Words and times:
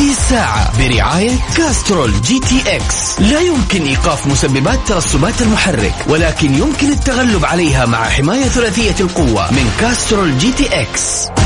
هذه 0.00 0.10
الساعة 0.10 0.78
برعاية 0.78 1.38
كاسترول 1.56 2.22
جي 2.22 2.40
تي 2.40 2.76
إكس. 2.76 3.20
لا 3.20 3.40
يمكن 3.40 3.86
إيقاف 3.86 4.26
مسببات 4.26 4.78
ترسبات 4.86 5.42
المحرك 5.42 5.94
ولكن 6.08 6.54
يمكن 6.54 6.92
التغلب 6.92 7.44
عليها 7.44 7.86
مع 7.86 8.04
حماية 8.04 8.44
ثلاثية 8.44 8.94
القوة 9.00 9.52
من 9.52 9.70
كاسترول 9.80 10.38
جي 10.38 10.52
تي 10.52 10.80
إكس. 10.80 11.39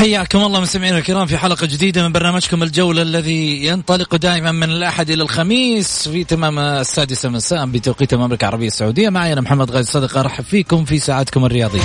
حياكم 0.00 0.38
الله 0.38 0.60
مستمعينا 0.60 0.98
الكرام 0.98 1.26
في 1.26 1.38
حلقة 1.38 1.66
جديدة 1.66 2.02
من 2.02 2.12
برنامجكم 2.12 2.62
الجولة 2.62 3.02
الذي 3.02 3.66
ينطلق 3.66 4.16
دائما 4.16 4.52
من 4.52 4.70
الأحد 4.70 5.10
إلى 5.10 5.22
الخميس 5.22 6.08
في 6.08 6.24
تمام 6.24 6.58
السادسة 6.58 7.28
مساء 7.28 7.66
بتوقيت 7.66 8.12
المملكة 8.12 8.42
العربية 8.44 8.66
السعودية. 8.66 9.08
معي 9.08 9.32
أنا 9.32 9.40
محمد 9.40 9.70
غازي 9.70 9.92
صدقة. 9.92 10.20
أرحب 10.20 10.44
فيكم 10.44 10.84
في 10.84 10.98
ساعتكم 10.98 11.44
الرياضية. 11.44 11.80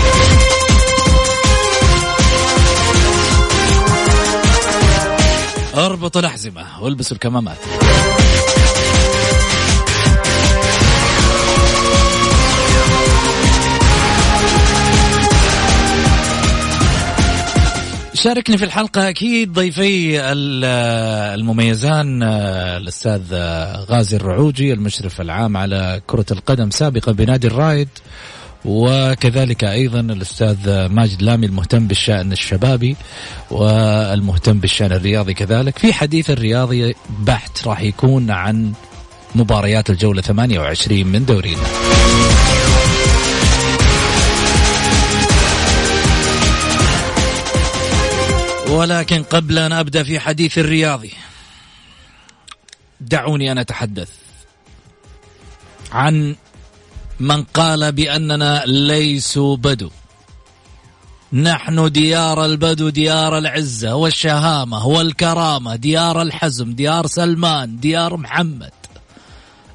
اربطوا 5.75 6.21
الأحزمة 6.21 6.65
والبسوا 6.81 7.15
الكمامات. 7.15 7.57
شاركني 18.25 18.57
في 18.57 18.65
الحلقة 18.65 19.09
أكيد 19.09 19.53
ضيفي 19.53 20.19
ال- 20.21 20.65
المميزان 21.39 22.23
آه، 22.23 22.77
الأستاذ 22.77 23.21
آه، 23.33 23.85
غازي 23.89 24.17
الرعوجي 24.17 24.73
المشرف 24.73 25.21
العام 25.21 25.57
على 25.57 26.01
كرة 26.07 26.25
القدم 26.31 26.69
سابقا 26.69 27.11
بنادي 27.11 27.47
الرايد 27.47 27.87
وكذلك 28.65 29.63
أيضا 29.63 29.99
الأستاذ 29.99 30.87
ماجد 30.87 31.21
لامي 31.21 31.45
المهتم 31.45 31.87
بالشأن 31.87 32.31
الشبابي 32.31 32.95
والمهتم 33.51 34.59
بالشأن 34.59 34.91
الرياضي 34.91 35.33
كذلك. 35.33 35.77
في 35.79 35.93
حديث 35.93 36.29
الرياضي 36.29 36.95
بحت 37.19 37.67
راح 37.67 37.81
يكون 37.81 38.31
عن 38.31 38.71
مباريات 39.35 39.89
الجولة 39.89 40.21
28 40.21 41.07
من 41.07 41.25
دورينا. 41.25 41.63
ولكن 48.75 49.23
قبل 49.23 49.57
أن 49.57 49.71
أبدأ 49.71 50.03
في 50.03 50.19
حديث 50.19 50.57
الرياضي 50.57 51.13
دعوني 53.01 53.51
أن 53.51 53.57
أتحدث 53.57 54.09
عن 55.91 56.35
من 57.19 57.43
قال 57.43 57.91
بأننا 57.91 58.63
ليسوا 58.65 59.57
بدو. 59.57 59.89
نحن 61.33 61.91
ديار 61.91 62.45
البدو 62.45 62.89
ديار 62.89 63.37
العزة 63.37 63.95
والشهامة 63.95 64.87
والكرامة 64.87 65.75
ديار 65.75 66.21
الحزم 66.21 66.73
ديار 66.73 67.07
سلمان 67.07 67.79
ديار 67.79 68.17
محمد. 68.17 68.71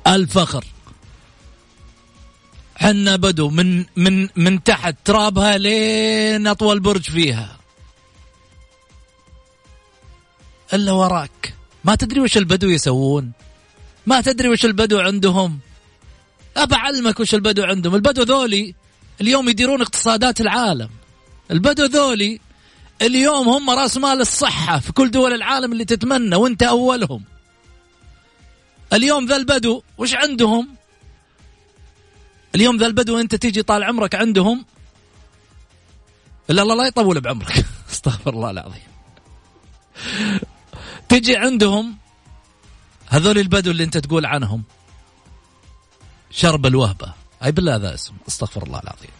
الفخر. 0.06 0.64
حنا 2.76 3.16
بدو 3.16 3.50
من 3.50 3.84
من 3.96 4.28
من 4.36 4.62
تحت 4.62 4.96
ترابها 5.04 5.58
لين 5.58 6.46
أطول 6.46 6.80
برج 6.80 7.02
فيها. 7.02 7.59
إلا 10.74 10.92
وراك. 10.92 11.54
ما 11.84 11.94
تدري 11.94 12.20
وش 12.20 12.36
البدو 12.36 12.68
يسوون. 12.68 13.32
ما 14.06 14.20
تدري 14.20 14.48
وش 14.48 14.64
البدو 14.64 14.98
عندهم. 14.98 15.58
ابى 16.56 16.74
اعلمك 16.74 17.20
وش 17.20 17.34
البدو 17.34 17.62
عندهم. 17.62 17.94
البدو 17.94 18.22
ذولي 18.22 18.74
اليوم 19.20 19.48
يديرون 19.48 19.80
اقتصادات 19.82 20.40
العالم. 20.40 20.90
البدو 21.50 21.84
ذولي 21.84 22.40
اليوم 23.02 23.48
هم 23.48 23.70
رأس 23.70 23.96
مال 23.96 24.20
الصحة 24.20 24.78
في 24.78 24.92
كل 24.92 25.10
دول 25.10 25.32
العالم 25.32 25.72
اللي 25.72 25.84
تتمنى 25.84 26.36
وأنت 26.36 26.62
أولهم. 26.62 27.24
اليوم 28.92 29.26
ذا 29.26 29.36
البدو 29.36 29.82
وش 29.98 30.14
عندهم؟ 30.14 30.68
اليوم 32.54 32.76
ذا 32.76 32.86
البدو 32.86 33.20
انت 33.20 33.34
تيجي 33.34 33.62
طال 33.62 33.84
عمرك 33.84 34.14
عندهم. 34.14 34.64
إلا 36.50 36.62
الله 36.62 36.74
لا 36.74 36.86
يطول 36.86 37.20
بعمرك. 37.20 37.64
أستغفر 37.92 38.30
الله 38.30 38.50
العظيم. 38.50 38.90
تجي 41.10 41.36
عندهم 41.36 41.96
هذول 43.08 43.38
البدو 43.38 43.70
اللي 43.70 43.84
انت 43.84 43.98
تقول 43.98 44.26
عنهم. 44.26 44.62
شرب 46.30 46.66
الوهبة. 46.66 47.12
أي 47.44 47.52
بالله 47.52 47.76
هذا 47.76 47.94
اسم. 47.94 48.12
استغفر 48.28 48.62
الله 48.62 48.80
العظيم. 48.80 49.10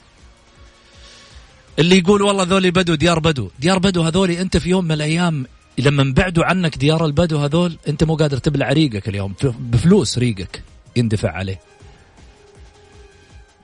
اللي 1.78 1.98
يقول 1.98 2.22
والله 2.22 2.42
ذولي 2.42 2.70
بدو 2.70 2.94
ديار 2.94 3.18
بدو. 3.18 3.50
ديار 3.58 3.78
بدو 3.78 4.02
هذولي 4.02 4.40
انت 4.40 4.56
في 4.56 4.70
يوم 4.70 4.84
من 4.84 4.92
الأيام 4.92 5.46
لما 5.78 6.02
انبعدوا 6.02 6.44
عنك 6.44 6.78
ديار 6.78 7.06
البدو 7.06 7.38
هذول 7.38 7.78
انت 7.88 8.04
مو 8.04 8.16
قادر 8.16 8.38
تبلع 8.38 8.72
ريقك 8.72 9.08
اليوم. 9.08 9.34
بفلوس 9.44 10.18
ريقك 10.18 10.62
يندفع 10.96 11.30
عليه. 11.30 11.60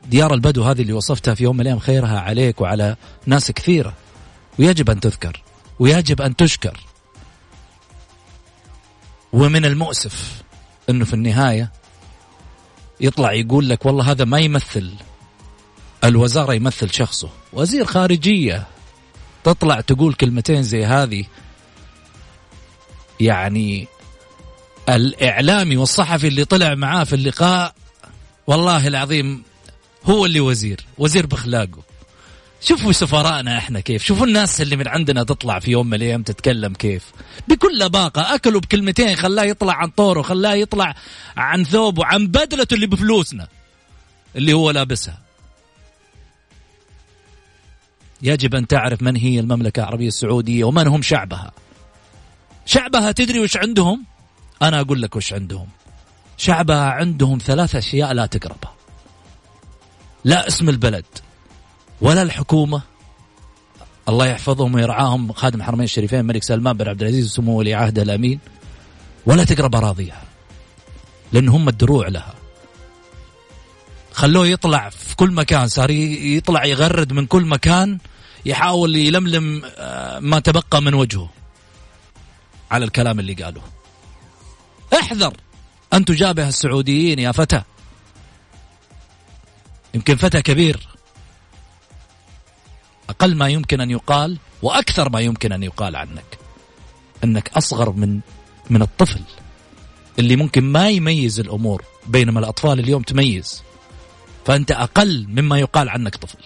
ديار 0.07 0.35
البدو 0.35 0.63
هذه 0.63 0.83
اللي 0.83 0.93
وصفتها 0.93 1.35
في 1.35 1.45
يوم 1.45 1.57
من 1.57 1.61
الأيام 1.61 1.79
خيرها 1.79 2.21
عليك 2.21 2.61
وعلى 2.61 2.97
ناس 3.27 3.51
كثيرة. 3.51 3.95
ويجب 4.59 4.91
أن 4.91 5.01
تذكر. 5.01 5.43
ويجب 5.79 6.23
أن 6.23 6.37
تشكر. 6.37 6.81
ومن 9.33 9.65
المؤسف 9.65 10.43
إنه 10.91 11.05
في 11.05 11.15
النهاية 11.15 11.73
يطلع 13.01 13.33
يقول 13.33 13.69
لك 13.69 13.87
والله 13.87 14.11
هذا 14.11 14.25
ما 14.25 14.39
يمثل 14.39 14.95
الوزارة 16.05 16.55
يمثل 16.55 16.93
شخصه. 16.93 17.29
وزير 17.53 17.85
خارجية 17.85 18.67
تطلع 19.45 19.81
تقول 19.81 20.15
كلمتين 20.15 20.63
زي 20.63 20.85
هذه 20.85 21.25
يعني 23.21 23.89
الإعلامي 24.89 25.77
والصحفي 25.77 26.29
اللي 26.29 26.45
طلع 26.45 26.75
معاه 26.75 27.05
في 27.05 27.13
اللقاء 27.13 27.75
والله 28.47 28.87
العظيم 28.87 29.43
هو 30.05 30.27
اللي 30.27 30.41
وزير 30.41 30.87
وزير 30.99 31.27
باخلاقه 31.27 31.86
شوفوا 32.61 32.93
سفرائنا 32.93 33.59
إحنا 33.59 33.81
كيف 33.81 34.05
شوفوا 34.05 34.27
الناس 34.27 34.61
اللي 34.61 34.77
من 34.77 34.89
عندنا 34.89 35.25
تطلع 35.25 35.59
في 35.59 35.71
يوم 35.71 35.87
من 35.87 35.95
الأيام 35.95 36.23
تتكلم 36.23 36.73
كيف. 36.73 37.13
بكل 37.49 37.79
لباقه 37.79 38.35
أكلوا 38.35 38.61
بكلمتين 38.61 39.17
خلاه 39.17 39.45
يطلع 39.45 39.75
عن 39.75 39.89
طوره 39.89 40.23
خلاه 40.23 40.55
يطلع 40.55 40.95
عن 41.37 41.65
ثوبه 41.65 42.05
عن 42.05 42.27
بدلته 42.27 42.75
اللي 42.75 42.87
بفلوسنا 42.87 43.49
اللي 44.37 44.53
هو 44.53 44.71
لابسها. 44.71 45.19
يجب 48.23 48.55
أن 48.55 48.67
تعرف 48.67 49.03
من 49.03 49.17
هي 49.17 49.41
المملكة 49.41 49.81
العربية 49.81 50.09
السعودية 50.09 50.65
ومن 50.65 50.87
هم 50.87 51.03
شعبها. 51.03 51.53
شعبها 52.67 53.13
تدري 53.13 53.41
وش 53.41 53.57
عندهم؟ 53.57 54.05
أنا 54.63 54.81
أقول 54.81 55.03
لك 55.03 55.17
وش 55.17 55.33
عندهم. 55.33 55.69
شعبها 56.37 56.91
عندهم 56.91 57.39
ثلاث 57.39 57.77
أشياء 57.77 58.13
لا 58.13 58.27
تقربها. 58.27 58.75
لا 60.25 60.49
اسم 60.49 60.69
البلد 60.69 61.05
ولا 62.01 62.23
الحكومة. 62.23 62.83
الله 64.09 64.27
يحفظهم 64.27 64.75
ويرعاهم. 64.75 65.33
خادم 65.33 65.61
الحرمين 65.61 65.85
الشريفين 65.85 66.19
الملك 66.21 66.43
سلمان 66.43 66.77
بن 66.77 66.89
عبد 66.89 67.03
العزيز 67.03 67.27
وسمو 67.27 67.59
ولي 67.59 67.75
عهده 67.75 68.03
الأمين. 68.03 68.41
ولا 69.27 69.45
تقرب 69.45 69.77
أراضيها 69.77 70.23
لأن 71.33 71.49
هم 71.49 71.69
الدروع 71.69 72.09
لها. 72.09 72.35
خلوه 74.13 74.47
يطلع 74.47 74.89
في 74.89 75.17
كل 75.17 75.31
مكان. 75.31 75.69
صار 75.69 75.91
يطلع 75.91 76.65
يغرد 76.65 77.13
من 77.13 77.27
كل 77.27 77.45
مكان 77.45 77.99
يحاول 78.47 78.97
يلملم 78.97 79.63
ما 80.21 80.41
تبقى 80.45 80.83
من 80.83 80.95
وجهه. 80.95 81.31
على 82.71 82.85
الكلام 82.85 83.21
اللي 83.21 83.35
قالوه 83.35 83.65
احذر. 84.95 85.37
أن 85.93 86.05
تجابه 86.05 86.49
السعوديين 86.49 87.19
يا 87.19 87.33
فتى. 87.33 87.63
يمكن 89.95 90.17
فتى 90.17 90.43
كبير. 90.43 90.89
أقل 93.09 93.35
ما 93.35 93.49
يمكن 93.49 93.81
أن 93.81 93.91
يقال 93.91 94.39
وأكثر 94.63 95.09
ما 95.09 95.21
يمكن 95.21 95.53
أن 95.53 95.63
يقال 95.63 95.97
عنك. 95.97 96.39
أنك 97.25 97.51
أصغر 97.57 97.91
من 97.91 98.21
من 98.71 98.83
الطفل 98.83 99.21
اللي 100.19 100.37
ممكن 100.37 100.65
ما 100.65 100.89
يميز 100.89 101.41
الأمور 101.41 101.85
بينما 102.07 102.41
الأطفال 102.41 102.81
اليوم 102.81 103.03
تميز. 103.03 103.63
فأنت 104.47 104.71
أقل 104.71 105.27
مما 105.29 105.59
يقال 105.59 105.89
عنك 105.89 106.17
طفل. 106.17 106.39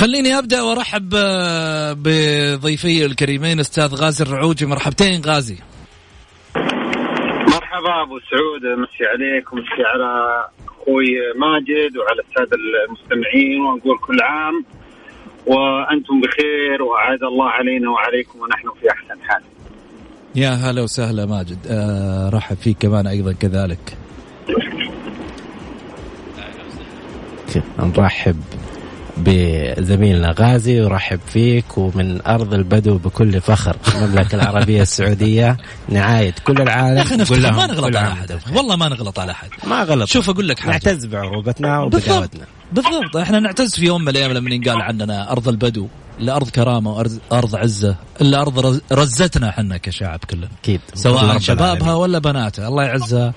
خليني 0.00 0.38
أبدأ 0.38 0.62
وأرحب 0.62 1.14
آه، 1.14 1.92
بضيفي 1.92 3.06
الكريمين 3.06 3.60
أستاذ 3.60 3.94
غازي 3.94 4.24
الرعوجي. 4.24 4.66
مرحبتين 4.66 5.22
غازي. 5.26 5.56
مرحبا 7.46 8.02
أبو 8.02 8.18
سعود. 8.30 8.78
مسي 8.78 9.04
عليك 9.04 9.52
ومسي 9.52 9.82
على 9.94 10.44
أخوي 10.68 11.06
ماجد 11.36 11.96
وعلى 11.96 12.22
الساده 12.28 12.56
المستمعين 12.88 13.60
ونقول 13.60 13.98
كل 13.98 14.20
عام 14.22 14.64
وأنتم 15.46 16.20
بخير 16.20 16.82
واعاد 16.82 17.22
الله 17.22 17.50
علينا 17.50 17.90
وعليكم 17.90 18.40
ونحن 18.40 18.68
في 18.80 18.90
أحسن 18.90 19.22
حال. 19.22 19.42
يا 20.34 20.50
هلا 20.50 20.82
وسهلا 20.82 21.26
ماجد. 21.26 21.58
آه 21.70 22.30
رحب 22.30 22.56
فيك 22.56 22.76
كمان 22.78 23.06
أيضا 23.06 23.32
كذلك. 23.32 23.98
نرحب. 27.78 28.36
بزميلنا 29.24 30.34
غازي 30.38 30.80
ورحب 30.80 31.20
فيك 31.26 31.78
ومن 31.78 32.26
أرض 32.26 32.54
البدو 32.54 32.98
بكل 32.98 33.40
فخر. 33.40 33.76
المملكة 33.94 34.34
العربية 34.34 34.82
السعودية 34.82 35.56
نعايه 35.88 36.34
كل 36.44 36.62
العالم. 36.62 36.96
يا 36.96 37.02
أخي 37.02 37.16
نفتخر 37.16 37.52
ما 37.52 37.66
نغلط 37.66 37.96
على 37.96 38.12
أحد. 38.12 38.38
والله 38.56 38.76
ما 38.76 38.88
نغلط 38.88 39.18
على 39.18 39.32
أحد. 39.32 39.48
ما 39.66 39.82
غلط 39.82 40.08
شوف 40.08 40.30
أقول 40.30 40.48
لك 40.48 40.58
حاجة. 40.58 40.70
نعتز 40.70 41.06
بعروبتنا 41.06 41.80
وبدعوتنا. 41.80 42.44
بالضبط. 42.72 43.16
إحنا 43.16 43.40
نعتز 43.40 43.74
في 43.74 43.86
يوم 43.86 44.02
من 44.02 44.08
الأيام 44.08 44.32
لما 44.32 44.54
ينقال 44.54 44.82
عننا 44.82 45.32
أرض 45.32 45.48
البدو 45.48 45.88
الا 46.20 46.36
أرض 46.36 46.48
كرامة 46.48 46.92
وارض 47.30 47.56
عزة 47.56 47.96
إلا 48.20 48.40
أرض 48.40 48.80
رزتنا 48.92 49.48
إحنا 49.48 49.76
كشعب 49.76 50.18
كلنا 50.30 50.48
أكيد. 50.62 50.80
سواء 50.94 51.38
شبابها 51.38 51.94
ولا 51.94 52.18
بناتها. 52.18 52.68
الله 52.68 52.84
يعزها 52.84 53.34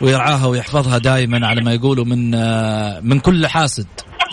ويرعاها 0.00 0.46
ويحفظها 0.46 0.98
دائما 0.98 1.46
على 1.46 1.62
ما 1.62 1.72
يقولوا 1.72 2.04
من 2.04 2.30
من 3.08 3.20
كل 3.20 3.46
حاسد. 3.46 3.86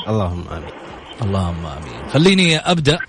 اللهم 0.07 0.47
آمين. 0.47 0.73
اللهم 1.21 1.65
آمين. 1.65 2.09
خليني 2.09 2.57
أبدأ. 2.57 2.99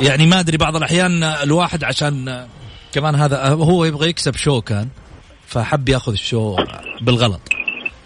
يعني 0.00 0.26
ما 0.26 0.40
أدري 0.40 0.56
بعض 0.56 0.76
الأحيان 0.76 1.22
الواحد 1.22 1.84
عشان 1.84 2.46
كمان 2.92 3.14
هذا 3.14 3.48
هو 3.48 3.84
يبغى 3.84 4.08
يكسب 4.08 4.36
show 4.36 4.60
كان 4.60 4.88
فحب 5.46 5.88
يأخذ 5.88 6.12
ال 6.12 6.21
show 6.21 6.56
بالغلط. 7.00 7.40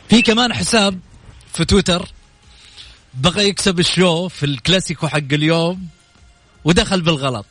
في 0.08 0.22
كمان 0.22 0.54
حساب 0.54 1.00
في 1.52 1.64
تويتر 1.64 2.08
بغى 3.14 3.48
يكسب 3.48 3.80
ال 3.80 3.90
show 3.90 4.28
في 4.28 4.46
الكلاسيكو 4.46 5.08
حق 5.08 5.32
اليوم 5.32 5.88
ودخل 6.64 7.00
بالغلط. 7.00 7.46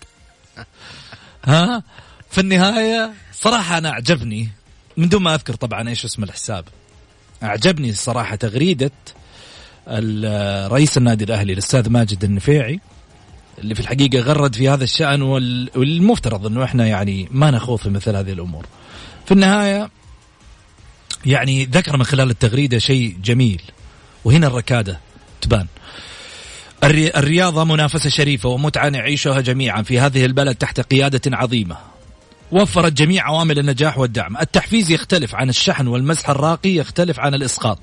ها؟ 1.45 1.83
في 2.31 2.41
النهاية 2.41 3.13
صراحة 3.33 3.77
أنا 3.77 3.89
أعجبني 3.89 4.49
من 4.97 5.09
دون 5.09 5.23
ما 5.23 5.35
أذكر 5.35 5.53
طبعا 5.53 5.89
إيش 5.89 6.05
اسم 6.05 6.23
الحساب 6.23 6.65
أعجبني 7.43 7.89
الصراحة 7.89 8.35
تغريدة 8.35 8.91
رئيس 10.71 10.97
النادي 10.97 11.23
الأهلي 11.23 11.53
الأستاذ 11.53 11.89
ماجد 11.89 12.23
النفيعي 12.23 12.79
اللي 13.59 13.75
في 13.75 13.81
الحقيقة 13.81 14.19
غرد 14.19 14.55
في 14.55 14.69
هذا 14.69 14.83
الشأن 14.83 15.21
والمفترض 15.21 16.45
إنه 16.45 16.63
إحنا 16.63 16.87
يعني 16.87 17.27
ما 17.31 17.51
نخوض 17.51 17.79
في 17.79 17.89
مثل 17.89 18.15
هذه 18.15 18.31
الأمور. 18.31 18.65
في 19.25 19.31
النهاية 19.31 19.89
يعني 21.25 21.65
ذكر 21.65 21.97
من 21.97 22.03
خلال 22.03 22.29
التغريدة 22.29 22.77
شيء 22.77 23.17
جميل 23.23 23.61
وهنا 24.25 24.47
الركادة 24.47 24.99
تبان. 25.41 25.67
الرياضة 26.83 27.63
منافسة 27.63 28.09
شريفة 28.09 28.49
ومتعة 28.49 28.89
نعيشها 28.89 29.41
جميعا 29.41 29.81
في 29.81 29.99
هذه 29.99 30.25
البلد 30.25 30.55
تحت 30.55 30.79
قيادة 30.79 31.37
عظيمة. 31.37 31.77
وفرت 32.51 32.93
جميع 32.93 33.27
عوامل 33.27 33.59
النجاح 33.59 33.97
والدعم، 33.97 34.37
التحفيز 34.37 34.91
يختلف 34.91 35.35
عن 35.35 35.49
الشحن 35.49 35.87
والمزح 35.87 36.29
الراقي 36.29 36.69
يختلف 36.69 37.19
عن 37.19 37.33
الإسقاط. 37.33 37.79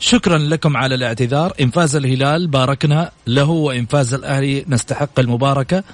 شكرا 0.00 0.38
لكم 0.38 0.76
على 0.76 0.94
الاعتذار. 0.94 1.52
إن 1.60 1.70
فاز 1.70 1.96
الهلال 1.96 2.46
باركنا 2.46 3.10
له 3.26 3.48
وإن 3.50 3.86
فاز 3.86 4.14
الأهلي 4.14 4.64
نستحق 4.68 5.20
المباركة. 5.20 5.84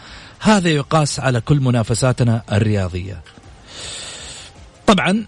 هذا 0.41 0.69
يقاس 0.69 1.21
على 1.21 1.41
كل 1.41 1.61
منافساتنا 1.61 2.43
الرياضية. 2.53 3.23
طبعا 4.87 5.25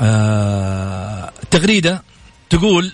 آه 0.00 1.32
تغريدة 1.50 2.02
تقول 2.50 2.92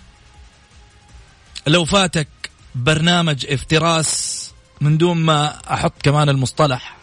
لو 1.66 1.84
فاتك 1.84 2.28
برنامج 2.74 3.46
افتراس 3.46 4.52
من 4.80 4.98
دون 4.98 5.16
ما 5.16 5.72
أحط 5.72 5.92
كمان 6.02 6.28
المصطلح 6.28 6.96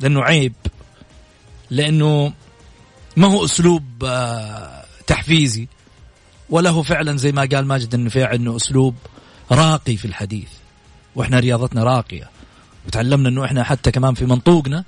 لأنه 0.00 0.22
عيب 0.22 0.52
لأنه 1.70 2.32
ما 3.16 3.28
هو 3.28 3.44
أسلوب 3.44 4.04
آه 4.04 4.84
تحفيزي. 5.06 5.68
وله 6.52 6.82
فعلا 6.82 7.16
زي 7.16 7.32
ما 7.32 7.48
قال 7.52 7.66
ماجد 7.66 7.94
النفيع 7.94 8.34
إنه 8.34 8.56
أسلوب 8.56 8.94
راقي 9.52 9.96
في 9.96 10.04
الحديث. 10.04 10.48
وإحنا 11.14 11.38
رياضتنا 11.38 11.84
راقية. 11.84 12.30
وتعلمنا 12.86 13.28
إنه 13.28 13.44
إحنا 13.44 13.64
حتى 13.64 13.90
كمان 13.90 14.14
في 14.14 14.26
منطوقنا 14.26 14.84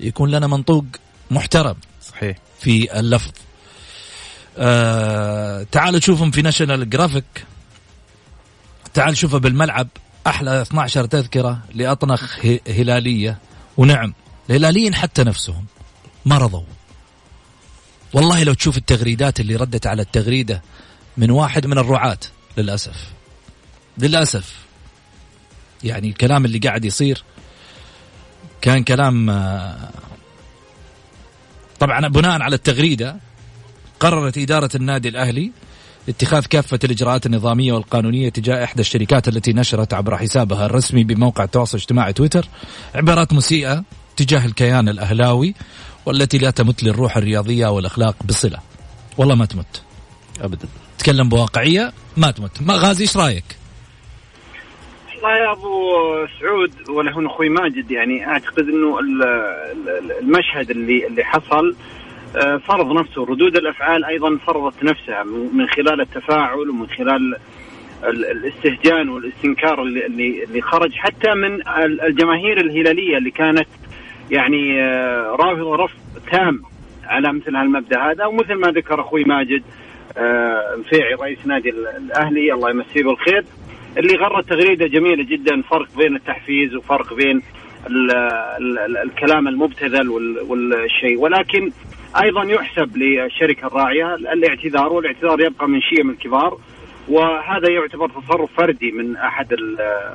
يكون 0.00 0.30
لنا 0.30 0.46
منطوق 0.46 0.84
محترم 1.30 1.76
صحيح. 2.08 2.36
في 2.60 3.00
اللفظ. 3.00 3.30
آه 4.58 5.66
تعالوا 5.72 6.00
شوفهم 6.00 6.30
في 6.30 6.42
ناشونال 6.42 6.90
جيوغرافيك 6.90 7.44
تعال 8.94 9.16
شوفها 9.16 9.38
بالملعب. 9.38 9.88
أحلى 10.26 10.62
12 10.62 11.04
تذكرة 11.06 11.58
لأطنخ 11.74 12.46
هلالية. 12.68 13.38
ونعم. 13.76 14.14
الهلاليين 14.50 14.94
حتى 14.94 15.24
نفسهم 15.24 15.64
مرضوا. 16.26 16.62
والله 18.12 18.42
لو 18.42 18.54
تشوف 18.54 18.76
التغريدات 18.76 19.40
اللي 19.40 19.56
ردت 19.56 19.86
على 19.86 20.02
التغريدة 20.02 20.62
من 21.16 21.30
واحد 21.30 21.66
من 21.66 21.78
الرعاة 21.78 22.18
للأسف. 22.56 23.10
للأسف. 23.98 24.54
يعني 25.84 26.08
الكلام 26.08 26.44
اللي 26.44 26.58
قاعد 26.58 26.84
يصير 26.84 27.24
كان 28.60 28.84
كلام 28.84 29.30
آه، 29.30 29.90
طبعا 31.80 32.08
بناء 32.08 32.42
على 32.42 32.54
التغريدة 32.54 33.16
قررت 34.00 34.38
إدارة 34.38 34.70
النادي 34.74 35.08
الأهلي 35.08 35.52
اتخاذ 36.08 36.46
كافة 36.46 36.78
الإجراءات 36.84 37.26
النظامية 37.26 37.72
والقانونية 37.72 38.28
تجاه 38.28 38.64
إحدى 38.64 38.80
الشركات 38.80 39.28
التي 39.28 39.52
نشرت 39.52 39.94
عبر 39.94 40.18
حسابها 40.18 40.66
الرسمي 40.66 41.04
بموقع 41.04 41.44
التواصل 41.44 41.76
الاجتماعي 41.76 42.12
تويتر 42.12 42.48
عبارات 42.94 43.32
مسيئة 43.32 43.84
تجاه 44.16 44.46
الكيان 44.46 44.88
الأهلاوي 44.88 45.54
والتي 46.06 46.38
لا 46.38 46.50
تمت 46.50 46.82
للروح 46.82 47.16
الرياضية 47.16 47.66
والأخلاق 47.66 48.16
بصلة. 48.24 48.58
والله 49.18 49.34
ما 49.34 49.46
تمت. 49.46 49.82
أبدا. 50.40 50.68
تكلم 50.98 51.28
بواقعية 51.28 51.92
ما 52.16 52.30
تمت. 52.30 52.62
ما 52.62 52.74
غازي 52.74 53.02
إيش 53.02 53.16
رأيك؟ 53.16 53.44
والله 55.14 55.36
يا 55.36 55.52
أبو 55.52 55.70
سعود 56.40 56.88
ولا 56.88 57.26
أخوي 57.26 57.48
ماجد 57.48 57.90
يعني 57.90 58.26
أعتقد 58.26 58.68
إنه 58.68 58.98
المشهد 60.20 60.70
اللي 60.70 61.06
اللي 61.06 61.24
حصل 61.24 61.76
آه، 62.36 62.56
فرض 62.56 62.92
نفسه. 62.92 63.24
ردود 63.24 63.56
الأفعال 63.56 64.04
أيضا 64.04 64.38
فرضت 64.46 64.84
نفسها 64.84 65.22
من 65.52 65.68
خلال 65.68 66.00
التفاعل 66.00 66.70
ومن 66.70 66.86
خلال 66.88 67.36
الاستهجان 68.04 69.08
والإستنكار 69.08 69.82
اللي 69.82 70.44
اللي 70.44 70.60
خرج 70.62 70.92
حتى 70.94 71.34
من 71.34 71.68
الجماهير 72.06 72.60
الهلالية 72.60 73.18
اللي 73.18 73.30
كانت 73.30 73.68
يعني 74.32 74.82
آه، 74.82 75.36
رافضه 75.40 75.76
رفض 75.76 75.98
تام 76.32 76.62
على 77.04 77.32
مثل 77.32 77.56
هالمبدأ 77.56 78.00
هذا 78.00 78.26
ومثل 78.26 78.54
ما 78.54 78.70
ذكر 78.70 79.00
أخوي 79.00 79.24
ماجد 79.24 79.62
مفيعي 80.78 81.14
آه، 81.14 81.16
رئيس 81.22 81.46
نادي 81.46 81.70
الأهلي 81.70 82.52
الله 82.52 82.70
يمسيه 82.70 83.04
بالخير 83.04 83.44
اللي 83.98 84.16
غرد 84.16 84.44
تغريدة 84.44 84.86
جميلة 84.86 85.24
جدا 85.24 85.62
فرق 85.62 85.96
بين 85.96 86.16
التحفيز 86.16 86.74
وفرق 86.74 87.14
بين 87.14 87.42
ال 87.86 88.10
ال 88.60 88.78
ال 88.78 88.96
الكلام 88.98 89.48
المبتذل 89.48 90.10
والشيء. 90.48 91.20
ولكن 91.20 91.70
أيضا 92.22 92.44
يحسب 92.44 92.96
للشركة 92.96 93.66
الراعية 93.66 94.14
الاعتذار 94.14 94.92
والاعتذار 94.92 95.40
يبقى 95.40 95.68
من 95.68 95.80
شيم 95.80 96.10
الكبار 96.10 96.58
وهذا 97.08 97.70
يعتبر 97.70 98.08
تصرف 98.08 98.50
فردي 98.56 98.92
من 98.92 99.16
أحد 99.16 99.56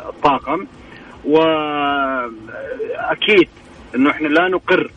الطاقم. 0.08 0.68
واكيد 1.26 2.30
إنه 3.98 4.12
إحنا 4.12 4.28
لا 4.28 4.48
نقر 4.48 4.92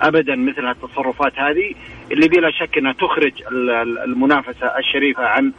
ابدا 0.00 0.36
مثل 0.36 0.70
التصرفات 0.70 1.38
هذه 1.38 1.74
اللي 2.12 2.28
بلا 2.28 2.50
شك 2.50 2.78
إنها 2.78 2.92
تخرج 2.92 3.32
المنافسة 4.04 4.78
الشريفة 4.78 5.24
عن 5.24 5.52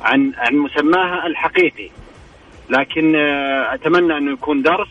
عن 0.00 0.32
عن 0.36 0.54
مسماها 0.54 1.26
الحقيقي. 1.26 1.90
لكن 2.70 3.16
آه، 3.16 3.74
أتمنى 3.74 4.16
إنه 4.18 4.32
يكون 4.32 4.62
درس 4.62 4.88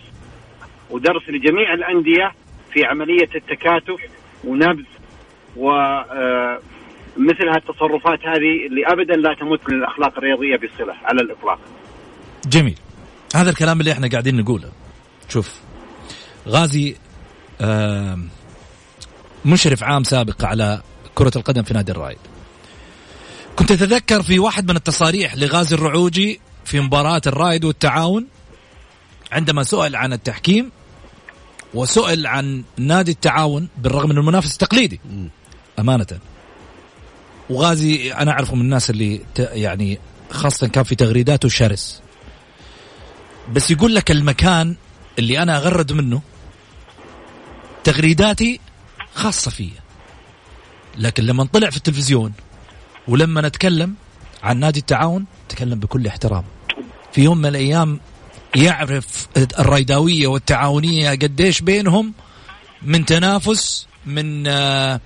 ودرس 0.89 1.30
لجميع 1.30 1.74
الأندية 1.74 2.32
في 2.74 2.86
عملية 2.86 3.30
التكاتف 3.36 4.01
ونبذ 4.44 4.86
و 5.58 5.70
آه، 5.72 6.60
مثل 7.18 7.48
هالتصرفات 7.50 8.20
هذه 8.25 8.68
اللي 8.68 8.88
ابدا 8.88 9.15
لا 9.15 9.34
تمت 9.34 9.70
من 9.70 9.77
الأخلاق 9.77 10.18
الرياضية 10.18 10.56
بصلة 10.56 10.94
على 11.04 11.22
الإطلاق. 11.22 11.60
جميل. 12.48 12.77
هذا 13.36 13.50
الكلام 13.50 13.80
اللي 13.80 13.92
إحنا 13.92 14.08
قاعدين 14.08 14.36
نقوله. 14.38 14.72
شوف 15.30 15.62
غازي 16.48 16.96
مشرف 19.46 19.84
عام 19.84 20.04
سابق 20.04 20.46
على 20.46 20.82
كرة 21.16 21.32
القدم 21.36 21.64
في 21.64 21.74
نادي 21.74 21.92
الرايد 21.92 22.18
كنت 23.56 23.72
أتذكر 23.72 24.24
في 24.24 24.40
واحد 24.40 24.70
من 24.70 24.76
التصاريح 24.76 25.36
لغازي 25.36 25.76
الرعوجي 25.76 26.40
في 26.66 26.80
مباراة 26.80 27.22
الرايد 27.28 27.66
والتعاون 27.66 28.28
عندما 29.32 29.64
سئل 29.64 29.96
عن 29.96 30.14
التحكيم 30.14 30.72
وسئل 31.74 32.28
عن 32.28 32.64
نادي 32.78 33.12
التعاون 33.12 33.68
بالرغم 33.78 34.10
من 34.10 34.18
المنافس 34.18 34.58
تقليدي 34.58 35.00
أمانة. 35.80 36.08
وغازي 37.50 38.14
أنا 38.14 38.32
أعرفه 38.32 38.56
من 38.56 38.62
الناس 38.62 38.90
اللي 38.90 39.22
يعني 39.40 40.00
خاصة 40.32 40.68
كان 40.68 40.84
في 40.84 40.96
تغريداته 40.96 41.50
شرس. 41.50 42.02
بس 43.54 43.72
يقول 43.72 43.96
لك 43.96 44.12
المكان 44.12 44.76
اللي 45.20 45.42
أنا 45.42 45.58
أغرد 45.58 45.92
منه 45.92 46.22
تغريداتي 47.86 48.60
خاصة 49.15 49.51
فيا. 49.51 49.82
لكن 50.98 51.24
لما 51.24 51.44
طلع 51.54 51.70
في 51.70 51.77
التلفزيون 51.77 52.34
ولما 53.08 53.42
نتكلم 53.42 53.96
عن 54.44 54.60
نادي 54.60 54.80
التعاون 54.80 55.25
تكلم 55.50 55.80
بكل 55.80 56.08
احترام. 56.08 56.44
في 57.13 57.24
يوم 57.24 57.38
من 57.38 57.46
الأيام 57.46 58.00
يعرف 58.56 59.27
الريداوية 59.38 60.27
والتعاونية 60.27 61.10
قديش 61.10 61.62
بينهم 61.62 62.13
من 62.82 63.06
تنافس 63.06 63.88
من 64.06 64.48
آه 64.48 65.01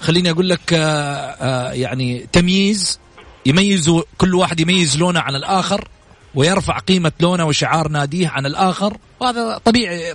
خليني 0.00 0.30
أقول 0.30 0.48
لك 0.48 0.72
آه 0.72 0.76
آه 0.78 1.72
يعني 1.72 2.26
تمييز 2.32 2.98
يميزوا 3.46 4.02
كل 4.18 4.34
واحد 4.34 4.60
يميز 4.60 4.96
لونه 4.96 5.20
عن 5.20 5.34
الآخر. 5.34 5.88
ويرفع 6.36 6.78
قيمة 6.78 7.12
لونه 7.20 7.44
وشعار 7.44 7.88
ناديه 7.88 8.28
عن 8.28 8.46
الآخر. 8.46 8.96
وهذا 9.20 9.58
طبيعي 9.64 10.14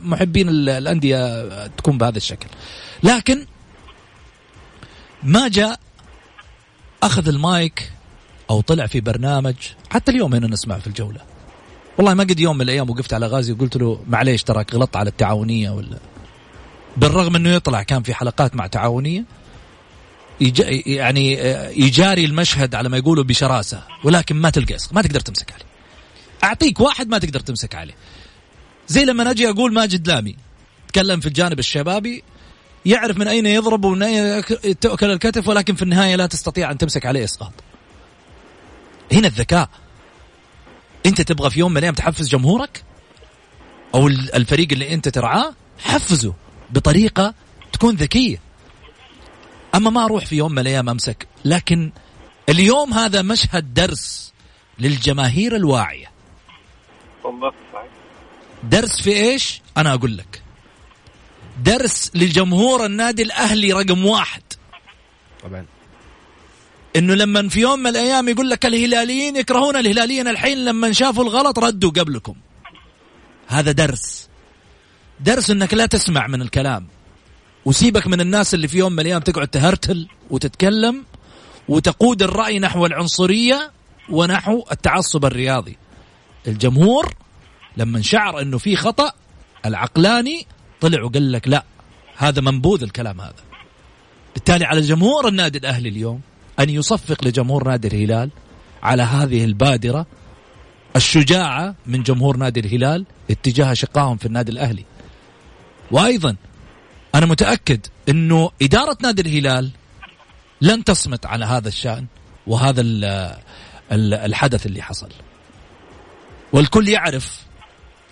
محبين 0.00 0.48
الأندية 0.48 1.66
تكون 1.66 1.98
بهذا 1.98 2.16
الشكل. 2.16 2.46
لكن 3.02 3.46
ما 5.22 5.48
جاء 5.48 5.80
أخذ 7.02 7.28
المايك 7.28 7.92
أو 8.50 8.60
طلع 8.60 8.86
في 8.86 9.00
برنامج 9.00 9.54
حتى 9.90 10.10
اليوم 10.10 10.34
هنا 10.34 10.46
نسمع 10.46 10.78
في 10.78 10.86
الجولة. 10.86 11.20
والله 11.98 12.14
ما 12.14 12.24
قد 12.24 12.40
يوم 12.40 12.56
من 12.56 12.62
الأيام 12.62 12.90
وقفت 12.90 13.14
على 13.14 13.26
غازي 13.26 13.52
وقلت 13.52 13.76
له 13.76 14.00
معليش 14.08 14.42
تراك 14.42 14.74
غلطت 14.74 14.96
على 14.96 15.10
التعاونية 15.10 15.70
ولا. 15.70 15.98
بالرغم 16.96 17.36
أنه 17.36 17.48
يطلع 17.48 17.82
كان 17.82 18.02
في 18.02 18.14
حلقات 18.14 18.56
مع 18.56 18.66
تعاونية 18.66 19.24
يعني 20.86 21.32
يجاري 21.80 22.24
المشهد 22.24 22.74
على 22.74 22.88
ما 22.88 22.96
يقولوا 22.96 23.24
بشراسة 23.24 23.82
ولكن 24.04 24.36
ما 24.36 24.50
تلقى 24.50 24.76
ما 24.92 25.02
تقدر 25.02 25.20
تمسك 25.20 25.52
عليه. 25.52 25.64
أعطيك 26.44 26.80
واحد 26.80 27.08
ما 27.08 27.18
تقدر 27.18 27.40
تمسك 27.40 27.74
عليه. 27.74 27.94
زي 28.88 29.04
لما 29.04 29.30
أجي 29.30 29.48
أقول 29.48 29.72
ماجد 29.72 30.08
لامي 30.08 30.36
تكلم 30.88 31.20
في 31.20 31.26
الجانب 31.26 31.58
الشبابي 31.58 32.22
يعرف 32.86 33.18
من 33.18 33.28
أين 33.28 33.46
يضرب 33.46 33.84
ومن 33.84 34.02
أين 34.02 34.44
تؤكل 34.80 35.10
الكتف 35.10 35.48
ولكن 35.48 35.74
في 35.74 35.82
النهاية 35.82 36.16
لا 36.16 36.26
تستطيع 36.26 36.70
أن 36.70 36.78
تمسك 36.78 37.06
عليه 37.06 37.24
إسقاط. 37.24 37.52
هنا 39.12 39.28
الذكاء. 39.28 39.68
أنت 41.06 41.20
تبغى 41.20 41.50
في 41.50 41.58
يوم 41.58 41.70
من 41.70 41.78
الأيام 41.78 41.94
تحفز 41.94 42.28
جمهورك؟ 42.28 42.84
أو 43.94 44.08
الفريق 44.08 44.68
اللي 44.72 44.94
أنت 44.94 45.08
ترعاه؟ 45.08 45.54
حفزه 45.78 46.34
بطريقة 46.70 47.34
تكون 47.72 47.94
ذكية. 47.94 48.40
أما 49.74 49.90
ما 49.90 50.04
أروح 50.04 50.26
في 50.26 50.36
يوم 50.36 50.52
من 50.52 50.58
الأيام 50.58 50.88
أمسك. 50.88 51.26
لكن 51.44 51.92
اليوم 52.48 52.94
هذا 52.94 53.22
مشهد 53.22 53.74
درس 53.74 54.32
للجماهير 54.78 55.56
الواعية. 55.56 56.10
درس 58.64 59.02
في 59.02 59.10
إيش؟ 59.10 59.62
أنا 59.76 59.94
أقول 59.94 60.16
لك. 60.16 60.42
درس 61.64 62.10
لجمهور 62.14 62.86
النادي 62.86 63.22
الأهلي 63.22 63.72
رقم 63.72 64.06
واحد. 64.06 64.42
طبعا. 65.42 65.66
إنه 66.96 67.14
لما 67.14 67.48
في 67.48 67.60
يوم 67.60 67.78
من 67.78 67.86
الأيام 67.86 68.28
يقول 68.28 68.50
لك 68.50 68.66
الهلاليين 68.66 69.36
يكرهون 69.36 69.76
الهلاليين 69.76 70.28
الحين 70.28 70.64
لما 70.64 70.92
شافوا 70.92 71.24
الغلط 71.24 71.58
ردوا 71.58 71.90
قبلكم. 71.90 72.34
هذا 73.46 73.72
درس. 73.72 74.28
درس 75.20 75.50
إنك 75.50 75.74
لا 75.74 75.86
تسمع 75.86 76.26
من 76.26 76.42
الكلام. 76.42 76.86
وسيبك 77.64 78.06
من 78.06 78.20
الناس 78.20 78.54
اللي 78.54 78.68
في 78.68 78.78
يوم 78.78 78.92
من 78.92 79.00
الأيام 79.00 79.20
تقعد 79.20 79.48
تهرتل 79.48 80.08
وتتكلم 80.30 81.04
وتقود 81.68 82.22
الرأي 82.22 82.58
نحو 82.58 82.86
العنصرية 82.86 83.70
ونحو 84.08 84.64
التعصب 84.72 85.24
الرياضي. 85.24 85.76
الجمهور 86.48 87.14
لما 87.76 88.02
شعر 88.02 88.40
إنه 88.40 88.58
في 88.58 88.76
خطأ 88.76 89.12
العقلاني 89.66 90.46
طلع 90.80 91.02
وقال 91.02 91.32
لك 91.32 91.48
لا 91.48 91.64
هذا 92.16 92.40
منبوذ 92.40 92.82
الكلام 92.82 93.20
هذا. 93.20 93.42
بالتالي 94.34 94.64
على 94.64 94.80
جمهور 94.80 95.28
النادي 95.28 95.58
الأهلي 95.58 95.88
اليوم 95.88 96.20
أن 96.60 96.70
يصفق 96.70 97.24
لجمهور 97.24 97.68
نادي 97.68 97.88
الهلال 97.88 98.30
على 98.82 99.02
هذه 99.02 99.44
البادرة 99.44 100.06
الشجاعة 100.96 101.74
من 101.86 102.02
جمهور 102.02 102.36
نادي 102.36 102.60
الهلال 102.60 103.04
اتجاه 103.30 103.72
شقائهم 103.74 104.16
في 104.16 104.26
النادي 104.26 104.52
الأهلي. 104.52 104.84
وأيضا 105.90 106.36
أنا 107.14 107.26
متأكد 107.26 107.86
إنه 108.08 108.50
إدارة 108.62 108.96
نادي 109.02 109.22
الهلال 109.22 109.70
لن 110.60 110.84
تصمت 110.84 111.26
على 111.26 111.44
هذا 111.44 111.68
الشأن 111.68 112.06
وهذا 112.46 112.82
الحدث 113.92 114.66
اللي 114.66 114.82
حصل. 114.82 115.08
والكل 116.52 116.88
يعرف 116.88 117.42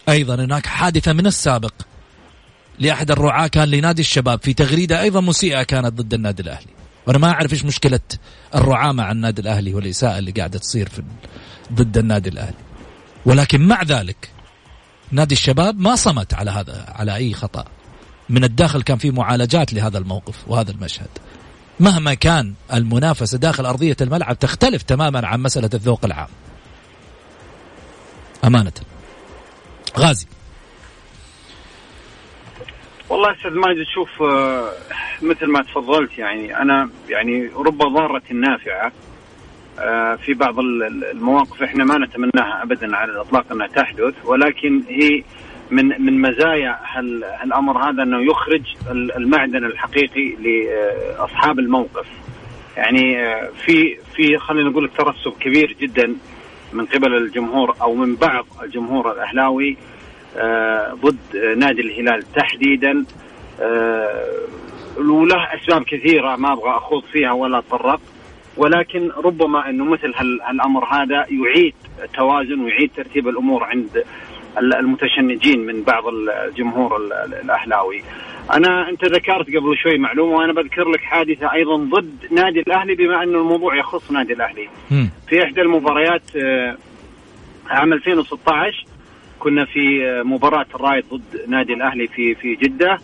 أيضا 0.09 0.35
هناك 0.35 0.67
حادثة 0.67 1.13
من 1.13 1.27
السابق 1.27 1.75
لأحد 2.79 3.11
الرعاة 3.11 3.47
كان 3.47 3.69
لنادي 3.69 4.03
الشباب 4.03 4.43
في 4.43 4.55
تغريدة 4.55 5.01
أيضا 5.01 5.21
مسيئة 5.21 5.63
كانت 5.63 5.93
ضد 5.93 6.15
النادي 6.15 6.43
الأهلي. 6.43 6.71
وأنا 7.07 7.19
ما 7.19 7.31
أعرف 7.31 7.53
إيش 7.53 7.65
مشكلة 7.65 8.01
الرعاة 8.55 8.93
مع 8.93 9.13
النادي 9.13 9.43
الأهلي 9.43 9.75
والإساءة 9.75 10.19
اللي 10.19 10.31
قاعدة 10.31 10.59
تصير 10.59 10.89
في 10.89 11.03
ضد 11.73 11.99
النادي 11.99 12.29
الأهلي. 12.29 12.57
ولكن 13.27 13.61
مع 13.61 13.83
ذلك 13.83 14.31
نادي 15.11 15.35
الشباب 15.35 15.81
ما 15.81 15.97
صمت 15.97 16.35
على 16.35 16.51
هذا 16.51 16.85
على 16.89 17.15
أي 17.15 17.35
خطأ. 17.35 17.65
من 18.31 18.45
الداخل 18.45 18.83
كان 18.83 18.99
في 18.99 19.11
معالجات 19.11 19.75
لهذا 19.75 19.99
الموقف 19.99 20.49
وهذا 20.49 20.71
المشهد. 20.71 21.09
مهما 21.81 22.15
كان 22.15 22.55
المنافسة 22.73 23.39
داخل 23.39 23.67
أرضية 23.67 23.97
الملعب 24.01 24.39
تختلف 24.39 24.83
تماما 24.83 25.27
عن 25.27 25.41
مسألة 25.41 25.71
الذوق 25.75 26.05
العام. 26.05 26.29
أمانة. 28.45 28.73
غازي. 29.99 30.27
والله 33.09 33.33
أستاذ 33.33 33.51
ماجد 33.51 33.87
شوف 33.95 34.23
آه، 34.23 34.73
مثل 35.23 35.47
ما 35.47 35.63
تفضلت 35.63 36.19
يعني 36.19 36.57
أنا 36.63 36.91
يعني 37.09 37.51
رب 37.57 37.79
ضارة 37.79 38.23
نافعة 38.33 38.93
آه، 39.79 40.15
في 40.17 40.35
بعض 40.35 40.59
المواقف 40.59 41.63
إحنا 41.63 41.85
ما 41.85 41.99
نتمناها 41.99 42.63
ابدا 42.63 42.97
على 42.97 43.13
الإطلاق 43.13 43.53
أنها 43.53 43.67
تحدث 43.67 44.15
ولكن 44.25 44.83
هي 44.89 45.23
من 45.71 46.03
من 46.03 46.21
مزايا 46.21 46.79
هالأمر 47.43 47.91
هذا 47.91 48.03
أنه 48.03 48.31
يخرج 48.31 48.63
المعدن 48.91 49.65
الحقيقي 49.65 50.37
لأصحاب 50.37 51.59
الموقف. 51.59 52.07
يعني 52.77 53.27
آه، 53.27 53.51
في 53.65 53.99
في 54.17 54.39
خلينا 54.39 54.71
نقول 54.71 54.91
ترسب 54.99 55.33
كبير 55.41 55.77
جدا 55.81 56.17
من 56.73 56.87
قبل 56.87 57.17
الجمهور 57.17 57.75
أو 57.83 57.95
من 57.95 58.15
بعض 58.15 58.47
الجمهور 58.63 59.13
الأهلاوي 59.13 59.77
آه، 60.37 60.93
ضد 60.95 61.37
نادي 61.57 61.81
الهلال 61.81 62.33
تحديدا 62.33 63.05
آه، 63.61 64.25
وله 64.99 65.55
أسباب 65.55 65.83
كثيرة 65.83 66.37
ما 66.37 66.53
أبغى 66.53 66.71
أخوض 66.71 67.03
فيها 67.13 67.33
ولا 67.33 67.59
أتطرق 67.59 68.01
ولكن 68.57 69.11
ربما 69.17 69.71
أنه 69.71 69.85
مثل 69.85 70.15
هالأمر 70.17 70.85
هذا 70.85 71.27
يعيد 71.31 71.75
توازن 72.15 72.61
ويعيد 72.61 72.91
ترتيب 72.97 73.29
الأمور 73.29 73.65
عند 73.65 74.05
المتشنجين 74.59 75.67
من 75.67 75.83
بعض 75.83 76.05
الجمهور 76.09 76.97
الأهلاوي. 77.43 78.03
أنا 78.53 78.89
أنت 78.89 79.05
ذكرت 79.05 79.47
قبل 79.47 79.77
شوي 79.83 79.99
معلومة 79.99 80.37
وأنا 80.37 80.53
بذكر 80.53 80.89
لك 80.89 81.01
حادثة 81.01 81.53
أيضا 81.53 81.77
ضد 81.77 82.27
نادي 82.31 82.61
الأهلي 82.61 82.95
بما 82.95 83.23
انه 83.23 83.39
الموضوع 83.39 83.77
يخص 83.77 84.11
نادي 84.11 84.33
الأهلي. 84.33 84.69
في 85.29 85.45
إحدى 85.45 85.61
المباريات 85.61 86.23
آه، 86.37 86.77
عام 87.71 87.93
2016 87.93 88.85
كنا 89.39 89.65
في 89.65 90.07
آه، 90.09 90.23
مباراة 90.23 90.67
الرايد 90.75 91.05
ضد 91.13 91.49
نادي 91.49 91.73
الأهلي 91.73 92.07
في 92.07 92.35
في 92.35 92.55
جدة 92.55 92.99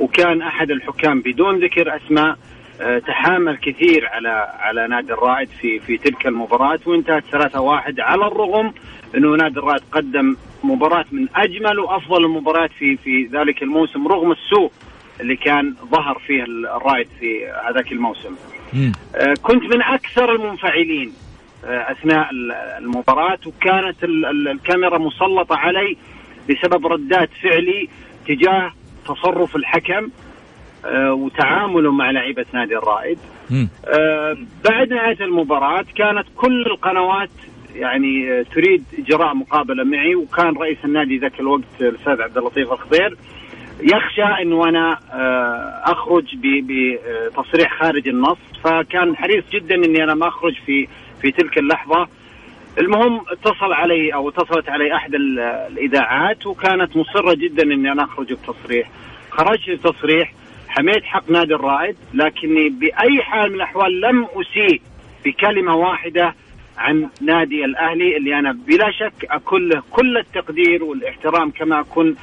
وكان 0.00 0.42
أحد 0.42 0.70
الحكام 0.70 1.20
بدون 1.20 1.64
ذكر 1.64 1.96
أسماء 1.96 2.36
آه، 2.80 2.98
تحامل 2.98 3.56
كثير 3.56 4.06
على 4.06 4.28
على 4.58 4.88
نادي 4.88 5.12
الرائد 5.12 5.48
في 5.60 5.78
في 5.78 5.98
تلك 5.98 6.26
المباراة 6.26 6.78
وانتهت 6.86 7.24
3-1 7.32 8.00
على 8.00 8.26
الرغم 8.26 8.72
إنه 9.16 9.36
نادي 9.36 9.58
الرائد 9.58 9.82
قدم 9.92 10.36
مباراة 10.64 11.04
من 11.12 11.28
أجمل 11.36 11.78
وأفضل 11.78 12.24
المباريات 12.24 12.70
في 12.78 12.96
في 12.96 13.28
ذلك 13.32 13.62
الموسم 13.62 14.08
رغم 14.08 14.32
السوء 14.32 14.70
اللي 15.20 15.36
كان 15.36 15.74
ظهر 15.90 16.18
فيه 16.26 16.44
الرائد 16.44 17.08
في 17.20 17.46
هذاك 17.68 17.92
الموسم. 17.92 18.34
آه، 19.16 19.34
كنت 19.42 19.62
من 19.62 19.82
أكثر 19.82 20.32
المنفعلين 20.34 21.12
آه، 21.64 21.92
أثناء 21.92 22.28
المباراة 22.78 23.38
وكانت 23.46 23.96
الكاميرا 24.04 24.98
مسلطة 24.98 25.56
علي 25.56 25.96
بسبب 26.50 26.86
ردات 26.86 27.30
فعلي 27.42 27.88
تجاه 28.28 28.72
تصرف 29.06 29.56
الحكم 29.56 30.08
آه، 30.84 31.12
وتعامله 31.12 31.92
مع 31.92 32.10
لعيبة 32.10 32.46
نادي 32.52 32.76
الرائد. 32.76 33.18
بعد 34.64 34.92
نهايه 34.92 35.24
المباراة 35.24 35.84
كانت 35.96 36.26
كل 36.36 36.62
القنوات 36.66 37.30
يعني 37.74 38.44
تريد 38.44 38.84
إجراء 38.98 39.34
مقابلة 39.34 39.84
معي 39.84 40.14
وكان 40.14 40.56
رئيس 40.56 40.78
النادي 40.84 41.18
ذاك 41.18 41.40
الوقت 41.40 41.62
الأستاذ 41.80 42.22
عبد 42.22 42.38
اللطيف 42.38 42.72
الخضير 42.72 43.16
يخشى 43.80 44.42
انه 44.42 44.68
أنا 44.68 44.98
آه، 45.12 45.92
أخرج 45.92 46.24
بتصريح 46.42 47.80
خارج 47.80 48.08
النص. 48.08 48.38
فكان 48.64 49.16
حريص 49.16 49.44
جدا 49.52 49.74
إني 49.74 50.04
أنا 50.04 50.14
ما 50.14 50.28
أخرج 50.28 50.54
في 50.66 50.88
في 51.22 51.30
تلك 51.30 51.58
اللحظة. 51.58 52.08
المهم 52.78 53.20
اتصل 53.28 53.72
علي 53.72 54.14
أو 54.14 54.28
اتصلت 54.28 54.68
علي 54.68 54.94
أحد 54.94 55.14
الإذاعات 55.14 56.46
وكانت 56.46 56.96
مصرة 56.96 57.34
جدا 57.34 57.62
إني 57.62 57.92
أنا 57.92 58.04
أخرج 58.04 58.32
بتصريح. 58.32 58.90
خرجت 59.30 59.70
بتصريح 59.70 60.32
حميت 60.68 61.04
حق 61.04 61.30
نادي 61.30 61.54
الرائد 61.54 61.96
لكني 62.14 62.68
بأي 62.68 63.22
حال 63.22 63.48
من 63.48 63.54
الأحوال 63.56 64.00
لم 64.00 64.26
أسيء 64.34 64.80
بكلمة 65.24 65.74
واحدة 65.76 66.34
عن 66.78 67.08
نادي 67.20 67.64
الأهلي 67.64 68.16
اللي 68.16 68.38
أنا 68.38 68.52
بلا 68.52 68.90
شك 68.90 69.26
اكون 69.30 69.68
له 69.68 69.82
كل 69.90 70.18
التقدير 70.18 70.84
والاحترام 70.84 71.50
كما 71.50 71.80
اكون 71.80 72.16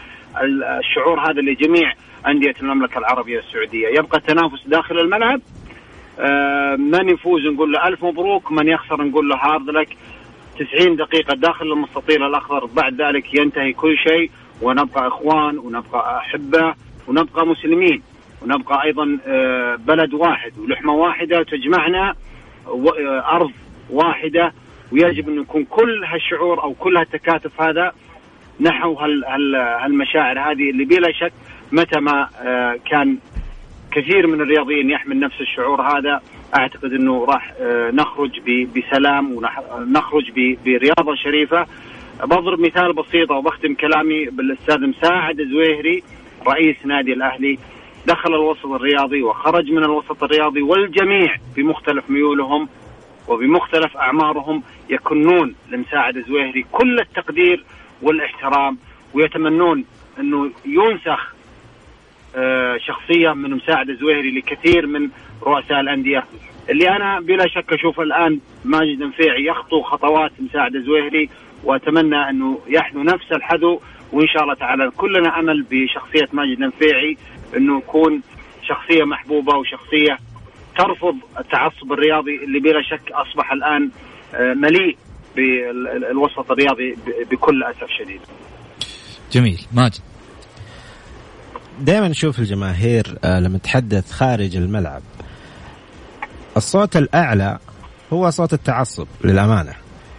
الشعور 0.79 1.20
هذا 1.20 1.41
لجميع 1.41 1.93
أندية 2.27 2.53
المملكة 2.62 2.98
العربية 2.98 3.39
السعودية. 3.39 3.88
يبقى 3.88 4.17
التنافس 4.17 4.67
داخل 4.67 5.00
الملعب 5.00 5.41
آه، 6.20 6.75
من 6.75 7.10
يفوز 7.10 7.41
نقول 7.46 7.72
له 7.72 7.88
ألف 7.88 8.03
مبروك 8.05 8.51
من 8.51 8.67
يخسر 8.67 9.03
نقول 9.03 9.29
له 9.29 9.36
هارد 9.36 9.70
لك. 9.70 9.98
90 10.60 10.96
دقيقة 10.96 11.36
داخل 11.36 11.72
المستطيل 11.72 12.24
الأخضر 12.24 12.65
بعد 12.65 13.01
ذلك 13.01 13.34
ينتهي 13.39 13.74
كل 13.74 13.98
شيء 13.98 14.31
ونبقى 14.62 15.08
إخوان 15.08 15.58
ونبقى 15.58 16.17
أحبة 16.17 16.74
ونبقى 17.08 17.48
مسلمين 17.48 18.01
ونبقى 18.41 18.84
أيضا 18.84 19.17
آه، 19.27 19.75
بلد 19.75 20.13
واحد 20.13 20.51
ولحمة 20.60 20.93
واحدة 20.93 21.43
تجمعنا 21.43 22.15
آه، 22.67 23.24
أرض 23.36 23.51
واحدة 23.91 24.53
ويجب 24.91 25.29
أن 25.29 25.41
يكون 25.41 25.65
كل 25.65 26.03
هالشعور 26.03 26.63
أو 26.63 26.74
كل 26.74 26.98
هالتكاتف 26.98 27.62
هذا 27.62 27.91
نحو 28.62 28.93
هالمشاعر 29.83 30.39
هذه 30.39 30.69
اللي 30.69 30.86
بلا 30.86 31.12
شك 31.12 31.33
متى 31.71 32.00
ما 32.00 32.29
آه، 32.41 32.79
كان 32.91 33.17
كثير 33.91 34.27
من 34.27 34.41
الرياضيين 34.41 34.89
يحمل 34.89 35.19
نفس 35.19 35.41
الشعور 35.41 35.81
هذا 35.81 36.21
أعتقد 36.55 36.93
أنه 36.93 37.25
راح 37.25 37.53
آه، 37.60 37.91
نخرج 37.91 38.39
بسلام 38.75 39.31
ونخرج 39.31 40.31
برياضة 40.65 41.15
شريفة. 41.15 41.65
بضرب 42.24 42.60
مثال 42.60 42.93
بسيط 42.93 43.31
وبختم 43.31 43.74
كلامي 43.74 44.25
بالأستاذ 44.25 44.88
مساعد 44.88 45.41
زويهري 45.41 46.03
رئيس 46.48 46.75
نادي 46.86 47.13
الأهلي. 47.13 47.60
دخل 48.07 48.33
الوسط 48.33 48.65
الرياضي 48.65 49.24
وخرج 49.24 49.71
من 49.71 49.83
الوسط 49.83 50.24
الرياضي 50.24 50.62
والجميع 50.62 51.36
بمختلف 51.55 52.10
ميولهم 52.10 52.69
وبمختلف 53.27 53.97
أعمارهم 53.97 54.63
يكنون 54.89 55.55
لمساعد 55.71 56.23
زويهري 56.27 56.65
كل 56.71 56.99
التقدير 56.99 57.63
والاحترام 58.01 58.77
ويتمنون 59.13 59.85
أنه 60.19 60.51
ينسخ 60.65 61.34
آه، 62.36 62.77
شخصية 62.77 63.34
من 63.34 63.49
مساعد 63.49 63.89
الزويري 63.89 64.31
لكثير 64.31 64.88
من 64.88 65.10
رؤساء 65.43 65.79
الأندية. 65.79 66.25
اللي 66.69 66.89
أنا 66.89 67.19
بلا 67.19 67.47
شك 67.47 67.73
أشوف 67.73 67.99
الآن 67.99 68.39
ماجد 68.65 69.03
نفيعي 69.03 69.45
يخطو 69.45 69.81
خطوات 69.81 70.31
مساعد 70.39 70.75
الزويري 70.75 71.29
وأتمنى 71.63 72.29
أنه 72.29 72.60
يحذو 72.67 73.03
نفس 73.03 73.31
الحذو 73.31 73.81
وإن 74.12 74.27
شاء 74.27 74.43
الله 74.43 74.53
تعالى 74.53 74.91
كلنا 74.97 75.39
أمل 75.39 75.65
بشخصية 75.71 76.27
ماجد 76.34 76.60
نفيعي 76.60 77.17
أنه 77.57 77.77
يكون 77.77 78.21
شخصية 78.63 79.03
محبوبة 79.03 79.57
وشخصية 79.57 80.17
ترفض 80.77 81.15
التعصب 81.39 81.91
الرياضي 81.93 82.36
اللي 82.45 82.60
بلا 82.60 82.81
شك 82.81 83.12
أصبح 83.12 83.51
الآن 83.51 83.89
آه، 84.36 84.53
مليء 84.53 84.97
بالوسط 85.36 86.51
الرياضي 86.51 86.97
بكل 87.31 87.63
أسف 87.63 87.88
شديد. 87.99 88.21
جميل 89.31 89.62
ماجد. 89.71 89.99
دائما 91.79 92.07
نشوف 92.07 92.39
الجماهير 92.39 93.17
آه، 93.23 93.39
لما 93.39 93.57
تحدث 93.57 94.12
خارج 94.12 94.55
الملعب 94.55 95.01
الصوت 96.57 96.97
الأعلى 96.97 97.60
هو 98.13 98.29
صوت 98.29 98.53
التعصب 98.53 99.07
للأمانة. 99.23 99.73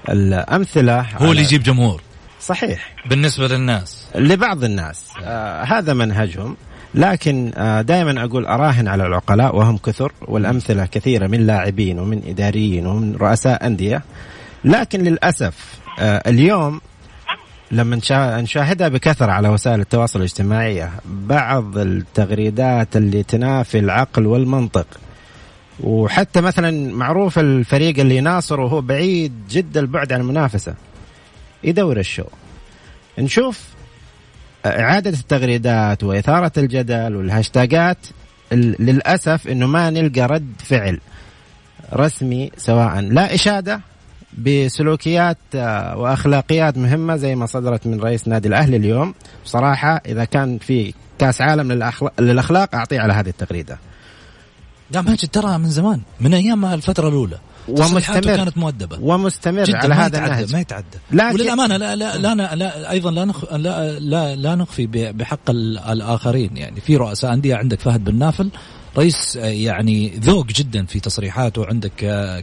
الأمثلة 0.08 1.00
هو 1.00 1.30
اللي 1.30 1.42
يجيب 1.42 1.62
جمهور. 1.62 2.00
صحيح. 2.40 2.94
بالنسبة 3.06 3.48
للناس. 3.48 4.08
لبعض 4.14 4.64
الناس 4.64 5.12
آه 5.22 5.62
هذا 5.62 5.94
منهجهم 5.94 6.56
لكن 6.94 7.52
آه 7.56 7.80
دائما 7.80 8.24
أقول 8.24 8.46
أراهن 8.46 8.88
على 8.88 9.06
العقلاء 9.06 9.56
وهم 9.56 9.78
كثر 9.78 10.12
والأمثلة 10.22 10.86
كثيرة 10.86 11.26
من 11.26 11.46
لاعبين 11.46 11.98
ومن 11.98 12.22
إداريين 12.26 12.86
ومن 12.86 13.16
رؤساء 13.16 13.66
أندية. 13.66 14.02
لكن 14.64 15.00
للأسف 15.02 15.78
آه، 15.98 16.22
اليوم 16.26 16.80
لما 17.70 18.00
نشاهدها 18.40 18.88
بكثرة 18.88 19.32
على 19.32 19.48
وسائل 19.48 19.80
التواصل 19.80 20.18
الاجتماعي 20.18 20.88
بعض 21.04 21.78
التغريدات 21.78 22.96
اللي 22.96 23.22
تنافي 23.22 23.78
العقل 23.78 24.26
والمنطق. 24.26 24.86
وحتى 25.80 26.40
مثلا 26.40 26.94
معروف 26.94 27.38
الفريق 27.38 27.98
اللي 27.98 28.16
يناصره 28.16 28.64
وهو 28.64 28.80
بعيد 28.80 29.32
جدا 29.50 29.80
البعد 29.80 30.12
عن 30.12 30.20
المنافسة 30.20 30.74
يدور 31.64 31.98
الشو. 31.98 32.24
نشوف 33.18 33.71
إعادة 34.66 35.10
التغريدات 35.10 36.04
وإثارة 36.04 36.52
الجدل 36.58 37.16
والهاشتاجات 37.16 37.98
للأسف 38.52 39.48
أنه 39.48 39.66
ما 39.66 39.90
نلقى 39.90 40.20
رد 40.20 40.52
فعل 40.58 41.00
رسمي 41.94 42.50
سواء 42.56 43.00
لا 43.00 43.34
إشادة 43.34 43.80
بسلوكيات 44.38 45.38
آه، 45.54 45.98
وأخلاقيات 45.98 46.78
مهمة 46.78 47.16
زي 47.16 47.34
ما 47.34 47.46
صدرت 47.46 47.86
من 47.86 48.00
رئيس 48.00 48.28
نادي 48.28 48.48
الأهلي 48.48 48.76
اليوم. 48.76 49.14
بصراحة 49.44 50.02
إذا 50.06 50.24
كان 50.24 50.58
في 50.58 50.94
كأس 51.18 51.40
عالم 51.40 51.72
للأخلاق 52.20 52.74
أعطيه 52.74 53.00
على 53.00 53.12
هذه 53.12 53.28
التغريدة. 53.28 53.78
لا 54.90 55.02
ماجد 55.02 55.28
ترى 55.28 55.58
من 55.58 55.68
زمان 55.68 56.00
من 56.20 56.34
أيام 56.34 56.64
الفترة 56.64 57.08
الأولى. 57.08 57.38
ومستمر. 57.68 58.20
كانت 58.20 58.58
مؤدبة. 58.58 58.98
ومستمر 59.00 59.64
جدا 59.64 59.78
على 59.78 59.94
هذا 59.94 60.18
النهج. 60.18 60.52
ما 60.52 60.60
يتعدى. 60.60 60.98
لكن 61.12 61.34
وللامانه 61.34 61.76
لا 61.76 61.96
لا 61.96 62.16
لا, 62.16 62.34
لا, 62.34 62.54
لا 62.54 62.90
أيضا 62.90 63.10
لا, 63.10 63.24
نخ 63.24 63.52
لا 63.52 63.98
لا 63.98 64.36
لا 64.36 64.54
نخفي 64.54 64.86
بحق 65.12 65.50
الآخرين. 65.50 66.56
يعني 66.56 66.80
في 66.80 66.96
رؤساء 66.96 67.32
أندية 67.32 67.56
عندك 67.56 67.80
فهد 67.80 68.04
بن 68.04 68.18
نافل 68.18 68.50
رئيس 68.98 69.36
يعني 69.36 70.08
ذوق 70.08 70.46
جدا 70.46 70.86
في 70.86 71.00
تصريحاته. 71.00 71.66
عندك 71.66 71.92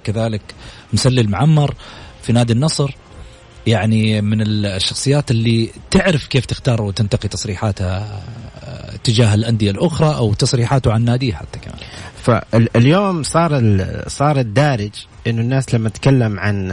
كذلك 0.04 0.42
مسلل 0.94 1.30
معمر 1.30 1.76
في 2.22 2.34
نادي 2.34 2.54
النصر. 2.54 2.96
يعني 3.68 4.22
من 4.22 4.42
الشخصيات 4.42 5.32
اللي 5.32 5.70
تعرف 5.92 6.28
كيف 6.28 6.46
تختار 6.46 6.82
وتنتقي 6.82 7.28
تصريحاتها 7.28 8.22
تجاه 9.04 9.36
الأندية 9.36 9.72
الأخرى 9.72 10.16
أو 10.16 10.34
تصريحاته 10.34 10.94
عن 10.94 11.06
ناديه 11.06 11.34
حتى 11.34 11.60
كمان. 11.60 11.78
فاليوم 12.24 13.24
صار 13.24 13.78
صار 14.08 14.40
الدارج 14.40 14.92
إنه 15.28 15.42
الناس 15.42 15.76
لما 15.76 15.90
تتكلم 15.90 16.40
عن 16.40 16.68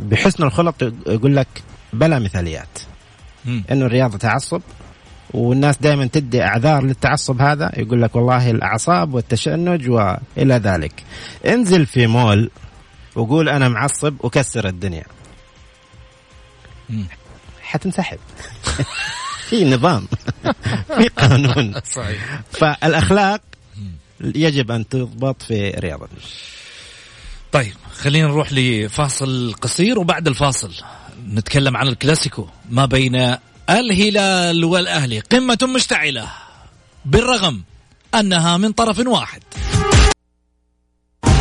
بحسن 0.00 0.42
الخلق 0.42 0.92
يقول 1.06 1.36
لك 1.36 1.48
بلا 1.92 2.18
مثاليات. 2.18 2.78
إنه 3.70 3.86
الرياضة 3.86 4.18
تعصب 4.18 4.60
والناس 5.34 5.78
دائما 5.78 6.06
تدي 6.06 6.42
أعذار 6.42 6.82
للتعصب 6.82 7.40
هذا 7.42 7.72
يقول 7.76 8.02
لك 8.02 8.16
والله 8.16 8.50
الأعصاب 8.50 9.14
والتشنج 9.14 9.90
وإلى 9.90 10.54
ذلك. 10.54 11.04
انزل 11.46 11.86
في 11.86 12.06
مول 12.06 12.50
وقول 13.14 13.48
أنا 13.48 13.68
معصب 13.68 14.14
وكسر 14.20 14.68
الدنيا. 14.68 15.04
حتنسحب. 17.62 18.18
في 19.50 19.64
نظام 19.64 20.06
في 20.98 21.08
قانون. 21.08 21.74
صحيح. 21.92 22.40
فالأخلاق 22.52 23.40
يجب 24.20 24.70
أن 24.70 24.88
تضبط 24.88 25.42
في 25.42 25.70
رياضتنا 25.70 26.18
طيب 27.52 27.74
خلينا 27.96 28.28
نروح 28.28 28.52
لفاصل 28.52 29.54
قصير 29.60 29.98
وبعد 29.98 30.28
الفاصل 30.28 30.72
نتكلم 31.28 31.76
عن 31.76 31.88
الكلاسيكو 31.88 32.46
ما 32.70 32.86
بين 32.86 33.36
الهلال 33.70 34.64
والأهلي. 34.64 35.20
قمة 35.20 35.58
مشتعلة 35.74 36.28
بالرغم 37.04 37.62
أنها 38.14 38.56
من 38.56 38.72
طرف 38.72 39.06
واحد. 39.06 39.42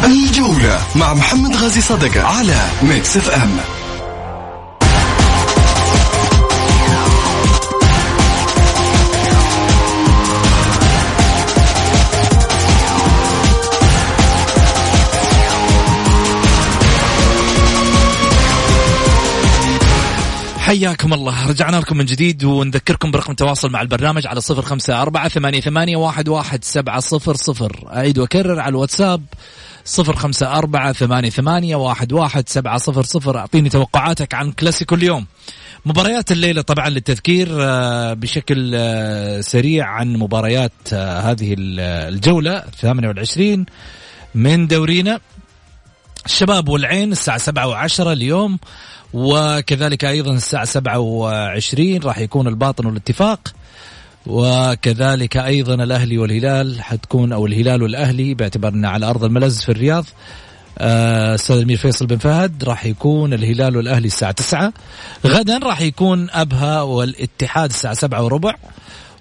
الجولة 0.04 0.82
مع 0.96 1.14
محمد 1.14 1.56
غازي 1.56 1.82
صدقة 1.82 2.22
على 2.22 2.70
ميكس 2.84 3.18
إف 3.18 3.30
إم. 3.30 3.79
حياكم 20.70 21.14
الله. 21.14 21.50
رجعنا 21.50 21.78
لكم 21.78 21.98
من 21.98 22.06
جديد 22.06 22.44
ونذكركم 22.44 23.12
برقم 23.12 23.32
التواصل 23.32 23.72
مع 23.72 23.82
البرنامج 23.82 24.28
على 24.28 24.42
صفر 24.42 24.62
خمسة 24.62 25.02
أربعة 25.02 25.28
ثمانية, 25.28 25.62
ثمانية 25.62 25.98
واحد, 25.98 26.30
واحد 26.30 26.64
سبعة 26.64 27.00
صفر 27.00 27.36
صفر. 27.36 27.88
أعيد 27.94 28.18
وأكرر 28.18 28.60
على 28.60 28.70
الواتساب 28.70 29.24
صفر 29.86 30.16
خمسة 30.16 30.58
أربعة 30.58 30.94
ثمانية, 30.94 31.30
ثمانية 31.30 31.76
واحد, 31.76 32.14
واحد 32.14 32.50
سبعة 32.50 32.78
صفر 32.78 33.04
صفر. 33.04 33.38
أعطيني 33.38 33.70
توقعاتك 33.70 34.34
عن 34.34 34.52
كلاسيكو 34.52 34.96
اليوم. 34.96 35.26
مباريات 35.86 36.32
الليلة 36.32 36.62
طبعا 36.62 36.90
للتذكير 36.90 37.48
آه، 37.52 38.14
بشكل 38.14 38.72
آه، 38.76 39.42
سريع 39.42 39.86
عن 39.88 40.14
مباريات 40.14 40.72
آه، 40.94 41.20
هذه 41.20 41.56
الجولة 41.60 42.64
28 42.82 43.66
من 44.36 44.68
دورينا. 44.68 45.20
الشباب 46.26 46.70
والعين 46.70 47.12
الساعة 47.12 47.38
سبعة 47.38 47.68
وعشرة 47.68 48.14
اليوم 48.14 48.60
وكذلك 49.14 50.06
أيضا 50.06 50.34
الساعة 50.34 50.66
سبعة 50.66 51.00
وعشرين 51.00 52.02
راح 52.02 52.18
يكون 52.18 52.48
الباطن 52.48 52.86
والاتفاق 52.86 53.54
وكذلك 54.28 55.38
أيضا 55.38 55.74
الأهلي 55.74 56.18
والهلال 56.18 56.82
حتكون 56.82 57.34
أو 57.34 57.46
الهلال 57.46 57.84
والأهلي 57.84 58.34
باعتبارنا 58.34 58.90
على 58.90 59.06
أرض 59.06 59.24
الملز 59.24 59.62
في 59.62 59.70
الرياض. 59.70 60.06
آه، 60.78 61.36
أستاذ 61.36 61.56
الأمير 61.56 61.78
فيصل 61.78 62.06
بن 62.06 62.18
فهد 62.18 62.64
راح 62.64 62.86
يكون 62.86 63.34
الهلال 63.34 63.78
والأهلي 63.78 64.08
الساعة 64.08 64.32
9 64.32 64.74
غدا 65.26 65.58
راح 65.58 65.82
يكون 65.82 66.28
أبها 66.30 66.82
والاتحاد 66.82 67.70
الساعة 67.70 67.94
7 67.94 68.24
وربع 68.24 68.56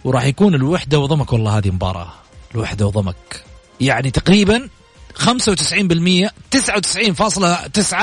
وراح 0.05 0.25
يكون 0.25 0.55
الوحدة 0.55 0.99
وضمك 0.99 1.33
والله 1.33 1.59
هذه 1.59 1.71
مباراة. 1.71 2.13
الوحدة 2.55 2.87
وضمك. 2.87 3.45
يعني 3.81 4.11
تقريبا 4.11 4.69
95% 5.15 6.31
99.9 6.51 7.97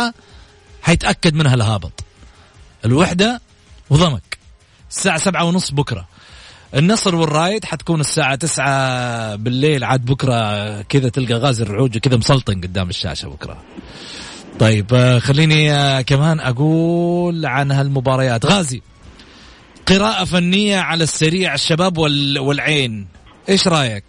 حيتأكد 0.82 1.34
منها 1.34 1.54
الهابط 1.54 2.04
الوحدة 2.86 3.42
وضمك. 3.90 4.38
الساعة 4.90 5.18
سبعة 5.18 5.44
ونص 5.44 5.72
بكرة. 5.72 6.08
النصر 6.76 7.16
والرايد 7.16 7.66
حتكون 7.66 8.00
الساعة 8.00 8.36
تسعة 8.36 9.36
بالليل 9.36 9.84
عاد 9.84 10.06
بكرة 10.06 10.82
كذا 10.82 11.10
تلقى 11.10 11.34
غازي 11.34 11.64
الرعوج 11.64 11.98
كذا 11.98 12.18
مسلطن 12.18 12.62
قدام 12.62 12.90
الشاشة 12.90 13.28
بكرة. 13.28 13.64
طيب 14.60 14.94
آه، 14.94 15.20
خليني 15.20 15.74
آه، 15.74 16.02
كمان 16.02 16.40
أقول 16.40 17.46
عن 17.46 17.72
هالمباريات. 17.72 18.46
غازي 18.46 18.82
قراءة 19.88 20.24
فنية 20.24 20.78
على 20.78 21.04
السريع 21.04 21.54
الشباب 21.54 21.98
والعين. 21.98 23.08
إيش 23.50 23.68
رأيك؟ 23.68 24.04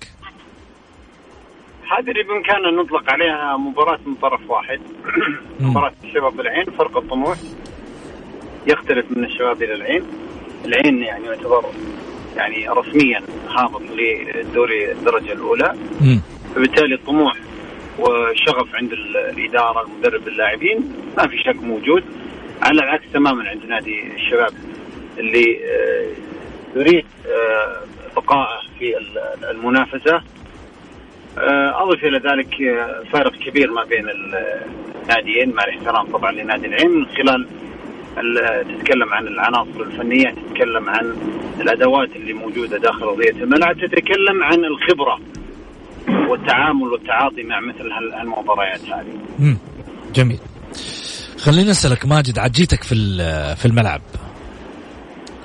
هذه 1.91 2.11
اللي 2.11 2.23
بامكاننا 2.23 2.71
نطلق 2.71 3.13
عليها 3.13 3.57
مباراة 3.57 3.99
من 4.07 4.15
طرف 4.15 4.51
واحد. 4.51 4.81
مباراة 5.61 5.93
الشباب 6.05 6.41
العين 6.41 6.65
فرق 6.65 6.97
الطموح. 6.97 7.39
يختلف 8.67 9.07
من 9.11 9.25
الشباب 9.25 9.63
إلى 9.63 9.75
العين. 9.75 10.03
العين 10.65 11.03
يعني 11.03 11.27
يعتبر 11.27 11.65
يعني 12.37 12.69
رسميا 12.69 13.23
هابط 13.49 13.83
للدوري 13.83 14.93
الدرجة 14.93 15.33
الأولى. 15.33 15.75
فبالتالي 16.55 16.95
الطموح 16.95 17.37
والشغف 17.99 18.75
عند 18.75 18.93
الإدارة 18.93 19.87
المدرب 19.87 20.29
اللاعبين 20.29 20.93
ما 21.17 21.29
في 21.29 21.39
شك 21.39 21.63
موجود. 21.63 22.05
على 22.63 22.83
العكس 22.83 23.05
تماما 23.13 23.49
عند 23.49 23.65
نادي 23.65 24.15
الشباب 24.15 24.53
اللي 25.19 25.61
آه، 25.65 26.09
يريد 26.79 27.07
آه، 27.27 27.81
بقائه 28.17 28.61
في 28.79 28.95
المنافسة. 29.51 30.23
أضف 31.83 32.05
إلى 32.05 32.19
ذلك 32.19 32.55
فارق 33.13 33.33
كبير 33.33 33.71
ما 33.71 33.85
بين 33.85 34.07
الناديين 34.09 35.55
مع 35.55 35.65
الاحترام 35.65 36.07
طبعا 36.07 36.33
لنادي 36.33 36.67
العين. 36.67 36.91
من 36.91 37.07
خلال 37.07 37.47
تتكلم 38.79 39.15
عن 39.15 39.27
العناصر 39.27 39.81
الفنية 39.81 40.31
تتكلم 40.31 40.89
عن 40.89 41.17
الأدوات 41.61 42.09
اللي 42.17 42.33
موجودة 42.33 42.79
داخل 42.79 43.03
ارضيه 43.05 43.31
الملعب 43.31 43.77
تتكلم 43.77 44.43
عن 44.43 44.65
الخبرة 44.65 45.19
والتعامل 46.29 46.83
والتعاطي 46.83 47.43
مع 47.43 47.61
مثل 47.61 47.93
هالمباريات 47.93 48.81
هذه. 48.81 49.19
امم 49.39 49.59
جميل. 50.15 50.39
خليني 51.39 51.71
أسألك 51.71 52.07
ماجد 52.07 52.39
عجيتك 52.39 52.83
في 52.83 52.95
في 53.57 53.67
الملعب. 53.67 54.01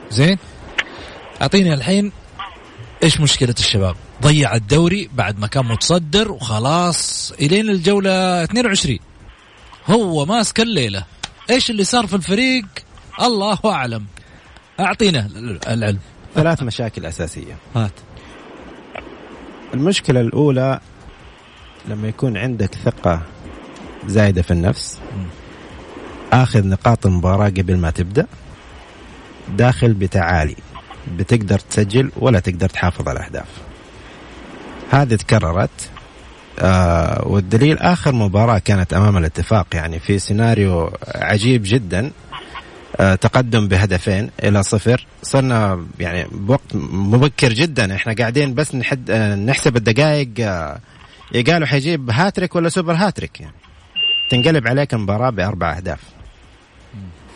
زين؟ 0.09 0.37
أعطيني 1.41 1.73
الحين 1.73 2.11
إيش 3.03 3.21
مشكلة 3.21 3.55
الشباب؟ 3.59 3.95
ضيع 4.21 4.55
الدوري 4.55 5.09
بعد 5.13 5.39
ما 5.39 5.47
كان 5.47 5.65
متصدر 5.65 6.31
وخلاص 6.31 7.31
إلين 7.31 7.69
الجولة 7.69 8.43
22 8.43 8.99
هو 9.87 10.25
ماسك 10.25 10.59
الليلة. 10.59 11.05
إيش 11.49 11.69
اللي 11.69 11.83
صار 11.83 12.07
في 12.07 12.15
الفريق؟ 12.15 12.65
الله 13.21 13.59
أعلم. 13.65 14.05
أعطينا 14.79 15.29
العلم. 15.67 15.99
ثلاث 16.35 16.63
مشاكل 16.63 17.05
أساسية. 17.05 17.57
هات. 17.75 17.91
المشكلة 19.73 20.21
الأولى 20.21 20.79
لما 21.87 22.07
يكون 22.07 22.37
عندك 22.37 22.75
ثقة 22.75 23.21
زايدة 24.07 24.41
في 24.41 24.51
النفس 24.51 24.99
آخذ 26.33 26.67
نقاط 26.67 27.05
المباراة 27.05 27.49
قبل 27.49 27.77
ما 27.77 27.91
تبدأ 27.91 28.27
داخل 29.49 29.93
بتعالي. 29.93 30.55
بتقدر 31.17 31.59
تسجل 31.59 32.11
ولا 32.15 32.39
تقدر 32.39 32.69
تحافظ 32.69 33.07
على 33.07 33.19
الأهداف. 33.19 33.70
هذه 34.91 35.15
تكررت. 35.15 35.89
آه 36.59 37.27
والدليل 37.27 37.77
آخر 37.77 38.11
مباراة 38.11 38.57
كانت 38.57 38.93
أمام 38.93 39.17
الاتفاق 39.17 39.67
يعني 39.73 39.99
في 39.99 40.19
سيناريو 40.19 40.93
عجيب 41.15 41.61
جدا. 41.65 42.11
آه 42.97 43.15
تقدم 43.15 43.67
بهدفين 43.67 44.29
إلى 44.43 44.63
صفر. 44.63 45.05
صرنا 45.23 45.85
يعني 45.99 46.27
بوقت 46.31 46.75
مبكر 46.75 47.53
جدا. 47.53 47.95
إحنا 47.95 48.13
قاعدين 48.13 48.53
بس 48.53 48.75
نحد 48.75 49.11
آه 49.11 49.35
نحسب 49.35 49.75
الدقائق. 49.77 50.29
آه 50.39 50.79
قالوا 51.47 51.67
حيجيب 51.67 52.09
هاتريك 52.09 52.55
ولا 52.55 52.69
سوبر 52.69 52.93
هاتريك؟ 52.93 53.41
يعني 53.41 53.55
تنقلب 54.31 54.67
عليك 54.67 54.93
المباراه 54.93 55.29
بأربع 55.29 55.77
أهداف. 55.77 55.99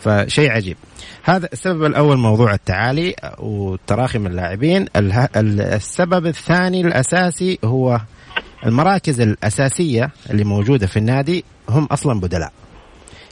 فشيء 0.06 0.50
عجيب. 0.50 0.76
هذا 1.22 1.48
السبب 1.52 1.84
الأول 1.84 2.16
موضوع 2.16 2.54
التعالي 2.54 3.14
والتراخي 3.38 4.18
من 4.18 4.26
اللاعبين. 4.26 4.86
السبب 4.96 6.26
الثاني 6.26 6.80
الأساسي 6.80 7.58
هو 7.64 8.00
المراكز 8.66 9.20
الأساسية 9.20 10.10
اللي 10.30 10.44
موجودة 10.44 10.86
في 10.86 10.96
النادي 10.96 11.44
هم 11.68 11.84
أصلا 11.84 12.20
بدلاء. 12.20 12.52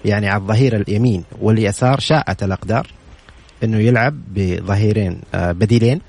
يعني 0.05 0.29
على 0.29 0.41
الظهير 0.41 0.77
اليمين 0.77 1.25
واليسار 1.41 2.01
شاءت 2.01 2.43
الأقدار 2.43 2.87
أنه 3.65 3.79
يلعب 3.79 4.21
بظهيرين 4.35 5.21
آه، 5.35 5.53
بديلين. 5.53 6.01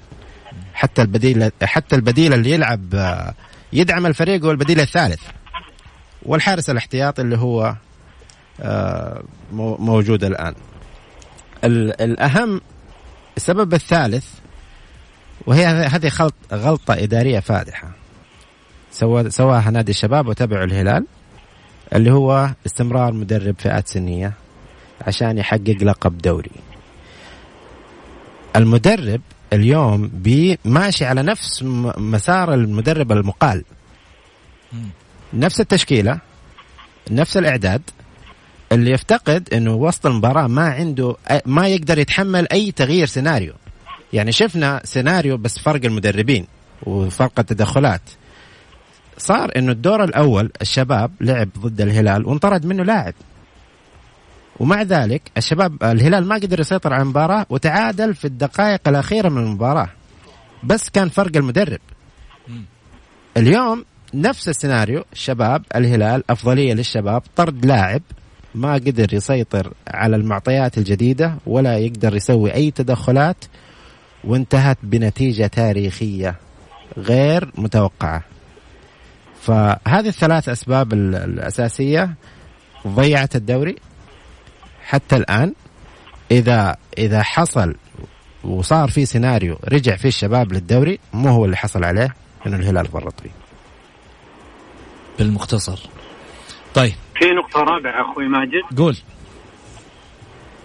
حتى 0.74 1.02
البديل 1.02 1.52
حتى 1.64 1.96
البديل 1.96 2.34
اللي 2.34 2.52
يلعب 2.52 2.96
آه، 2.96 3.34
يدعم 3.74 4.06
الفريق 4.06 4.46
هو 4.46 4.52
البديل 4.52 4.80
الثالث. 4.80 5.22
والحارس 6.24 6.70
الاحتياطي 6.70 7.22
اللي 7.22 7.38
هو 7.38 7.76
موجود 9.80 10.24
الآن. 10.24 10.56
الأهم 11.64 12.62
السبب 13.38 13.74
الثالث 13.74 14.28
وهي 15.48 15.66
هذه 15.66 16.12
غلطة 16.54 16.94
إدارية 16.94 17.40
فادحة. 17.40 17.92
سواها 19.30 19.72
نادي 19.72 19.92
الشباب 19.92 20.28
وتبعوا 20.28 20.64
الهلال 20.64 21.06
اللي 21.96 22.12
هو 22.12 22.50
استمرار 22.66 23.14
مدرب 23.14 23.56
فئات 23.60 23.88
سنية 23.88 24.34
عشان 25.02 25.38
يحقق 25.38 25.78
لقب 25.82 26.18
دوري. 26.18 26.52
المدرب 28.56 29.22
اليوم 29.54 30.12
ماشي 30.66 31.06
على 31.06 31.22
نفس 31.22 31.64
مسار 31.98 32.54
المدرب 32.54 33.12
المقال. 33.12 33.64
نفس 35.34 35.62
التشكيلة 35.62 36.20
نفس 37.12 37.38
الإعداد 37.38 37.82
اللي 38.76 38.92
يفتقد 38.92 39.54
إنه 39.54 39.74
وسط 39.74 40.06
المباراة 40.06 40.48
ما 40.48 40.70
عنده 40.70 41.16
ما 41.46 41.68
يقدر 41.68 41.98
يتحمل 41.98 42.48
أي 42.52 42.72
تغيير 42.72 43.08
سيناريو. 43.08 43.54
يعني 44.14 44.32
شفنا 44.32 44.82
سيناريو 44.84 45.38
بس 45.38 45.60
فرق 45.60 45.86
المدربين 45.86 46.48
وفرق 46.84 47.40
التدخلات. 47.40 48.02
صار 49.18 49.52
إنه 49.58 49.72
الدور 49.72 50.04
الأول 50.04 50.52
الشباب 50.62 51.12
لعب 51.22 51.50
ضد 51.60 51.82
الهلال 51.82 52.26
وانطرد 52.26 52.66
منه 52.66 52.84
لاعب. 52.84 53.14
ومع 54.60 54.82
ذلك 54.82 55.22
الشباب 55.38 55.84
الهلال 55.84 56.28
ما 56.28 56.36
قدر 56.36 56.60
يسيطر 56.60 56.94
على 56.94 57.04
المباراة 57.04 57.46
وتعادل 57.50 58.16
في 58.16 58.26
الدقائق 58.26 58.88
الأخيرة 58.88 59.30
من 59.30 59.44
المباراة. 59.44 59.90
بس 60.64 60.90
كان 60.90 61.10
فرق 61.10 61.38
المدرب. 61.38 61.80
اليوم 63.38 63.86
نفس 64.14 64.50
السيناريو 64.50 65.04
الشباب 65.14 65.64
الهلال 65.76 66.24
أفضلية 66.30 66.74
للشباب 66.74 67.24
طرد 67.36 67.66
لاعب. 67.66 68.02
ما 68.56 68.74
قدر 68.74 69.14
يسيطر 69.14 69.74
على 69.88 70.16
المعطيات 70.16 70.78
الجديدة 70.78 71.36
ولا 71.46 71.78
يقدر 71.78 72.16
يسوي 72.16 72.54
أي 72.54 72.72
تدخلات 72.72 73.46
وانتهت 74.24 74.78
بنتيجة 74.84 75.48
تاريخية 75.48 76.36
غير 76.98 77.52
متوقعة. 77.58 78.24
فهذه 79.42 80.08
الثلاث 80.08 80.50
أسباب 80.50 80.94
الأساسية 80.94 82.16
ضيعت 82.88 83.36
الدوري 83.36 83.76
حتى 84.86 85.16
الآن. 85.16 85.54
اذا 86.32 86.76
إذا 86.98 87.24
حصل 87.24 87.76
وصار 88.44 88.90
في 88.90 89.06
سيناريو 89.06 89.60
رجع 89.68 89.96
فيه 89.96 90.10
الشباب 90.10 90.54
للدوري 90.54 91.00
مو 91.14 91.30
هو 91.30 91.46
اللي 91.46 91.58
حصل 91.58 91.84
عليه 91.84 92.16
إنه 92.48 92.56
الهلال 92.56 92.86
فرط 92.86 93.22
فيه 93.22 93.30
بالمختصر. 95.20 95.80
طيب 96.74 96.94
في 97.16 97.32
نقطة 97.32 97.60
رابعة 97.64 98.02
أخوي 98.02 98.28
ماجد. 98.28 98.62
قول. 98.78 98.96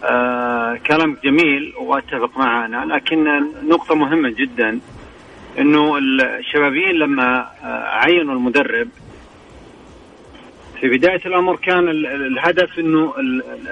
آه 0.04 0.76
كلامك 0.86 1.24
جميل 1.24 1.72
وأتفق 1.80 2.38
معه 2.38 2.66
أنا 2.66 2.94
لكن 2.94 3.44
نقطة 3.68 3.94
مهمة 3.94 4.30
جدا 4.30 4.80
أنه 5.58 5.98
الشبابيين 5.98 6.94
لما 6.94 7.48
آه 7.62 7.84
عينوا 7.88 8.34
المدرب 8.34 8.88
في 10.80 10.88
بداية 10.88 11.20
الأمر 11.26 11.56
كان 11.56 11.88
الهدف 11.88 12.78
أنه 12.78 13.14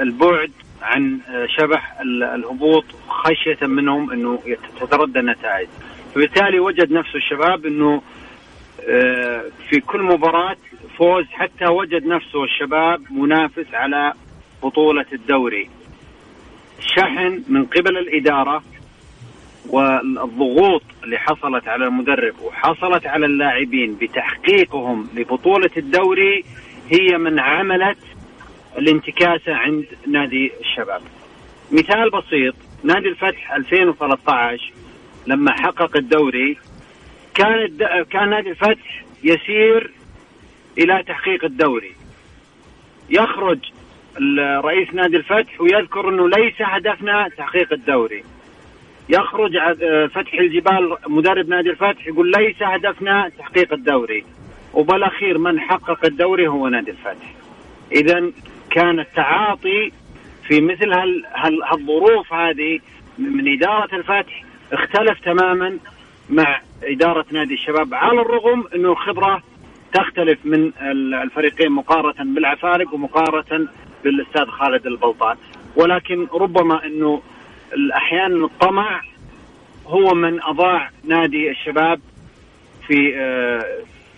البعد 0.00 0.50
عن 0.82 1.18
آه، 1.28 1.46
شبح 1.46 2.00
الهبوط 2.00 2.84
خشية 3.08 3.66
منهم 3.66 4.10
أنه 4.10 4.38
تتردى 4.80 5.18
النتائج. 5.20 5.68
فبالتالي 6.14 6.58
وجد 6.60 6.92
نفسه 6.92 7.16
الشباب 7.16 7.66
أنه 7.66 8.02
آه، 8.88 9.42
في 9.70 9.80
كل 9.80 10.02
مباراة 10.02 10.56
فوز 10.98 11.24
حتى 11.30 11.66
وجد 11.66 12.06
نفسه 12.06 12.44
الشباب 12.44 13.12
منافس 13.12 13.66
على 13.74 14.12
بطولة 14.62 15.06
الدوري. 15.12 15.70
شحن 16.96 17.42
من 17.48 17.64
قبل 17.64 17.98
الإدارة 17.98 18.62
والضغوط 19.68 20.82
اللي 21.04 21.18
حصلت 21.18 21.68
على 21.68 21.84
المدرب 21.86 22.34
وحصلت 22.42 23.06
على 23.06 23.26
اللاعبين 23.26 23.94
بتحقيقهم 24.00 25.08
لبطولة 25.14 25.70
الدوري 25.76 26.44
هي 26.90 27.18
من 27.18 27.38
عملت 27.38 27.98
الانتكاسة 28.78 29.54
عند 29.54 29.84
نادي 30.06 30.52
الشباب. 30.60 31.02
مثال 31.72 32.10
بسيط 32.10 32.54
نادي 32.84 33.08
الفتح 33.08 33.52
2013 33.52 34.72
لما 35.26 35.52
حقق 35.52 35.96
الدوري 35.96 36.56
كان 37.34 37.76
كان 38.10 38.30
نادي 38.30 38.50
الفتح 38.50 39.04
يسير 39.24 39.97
إلى 40.78 41.02
تحقيق 41.02 41.44
الدوري. 41.44 41.92
يخرج 43.10 43.58
رئيس 44.64 44.94
نادي 44.94 45.16
الفتح 45.16 45.60
ويذكر 45.60 46.08
إنه 46.08 46.28
ليس 46.28 46.54
هدفنا 46.60 47.28
تحقيق 47.36 47.72
الدوري. 47.72 48.24
يخرج 49.08 49.58
فتح 50.10 50.34
الجبال 50.34 50.96
مدرب 51.06 51.48
نادي 51.48 51.70
الفتح 51.70 52.06
يقول 52.06 52.30
ليس 52.30 52.62
هدفنا 52.62 53.30
تحقيق 53.38 53.72
الدوري. 53.72 54.24
وبالأخير 54.74 55.38
من 55.38 55.60
حقق 55.60 56.04
الدوري 56.04 56.48
هو 56.48 56.68
نادي 56.68 56.90
الفتح. 56.90 57.34
اذا 57.92 58.30
كان 58.70 59.00
التعاطي 59.00 59.92
في 60.48 60.60
مثل 60.60 60.92
هالظروف 61.64 62.32
هذه 62.32 62.80
من 63.18 63.52
إدارة 63.52 63.96
الفتح 63.96 64.44
اختلف 64.72 65.20
تماما 65.20 65.78
مع 66.30 66.60
إدارة 66.82 67.24
نادي 67.30 67.54
الشباب 67.54 67.94
على 67.94 68.20
الرغم 68.20 68.64
إنه 68.74 68.92
الخبره 68.92 69.42
تختلف 69.94 70.38
من 70.44 70.72
الفريقين 71.24 71.72
مقارنة 71.72 72.34
بالعفارق 72.34 72.94
ومقارنة 72.94 73.68
بالأستاذ 74.04 74.46
خالد 74.46 74.86
البلطان. 74.86 75.36
ولكن 75.76 76.26
ربما 76.32 76.84
إنه 76.84 77.22
أحيانا 77.96 78.46
الطمع 78.46 79.02
هو 79.86 80.14
من 80.14 80.42
أضاع 80.42 80.90
نادي 81.04 81.50
الشباب 81.50 82.00
في 82.86 83.16
آه، 83.20 83.64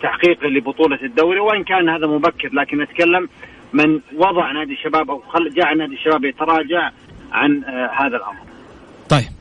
تحقيق 0.01 0.43
لبطولة 0.43 0.99
الدوري 1.03 1.39
وإن 1.39 1.63
كان 1.63 1.89
هذا 1.89 2.07
مبكر. 2.07 2.49
لكن 2.53 2.81
نتكلم 2.81 3.29
من 3.73 3.99
وضع 4.15 4.51
نادي 4.51 4.73
الشباب 4.73 5.09
أو 5.09 5.23
جعل 5.57 5.77
نادي 5.77 5.95
الشباب 5.95 6.25
يتراجع 6.25 6.91
عن 7.31 7.63
آه، 7.63 7.91
هذا 7.93 8.17
الأمر. 8.17 8.41
طيب 9.09 9.31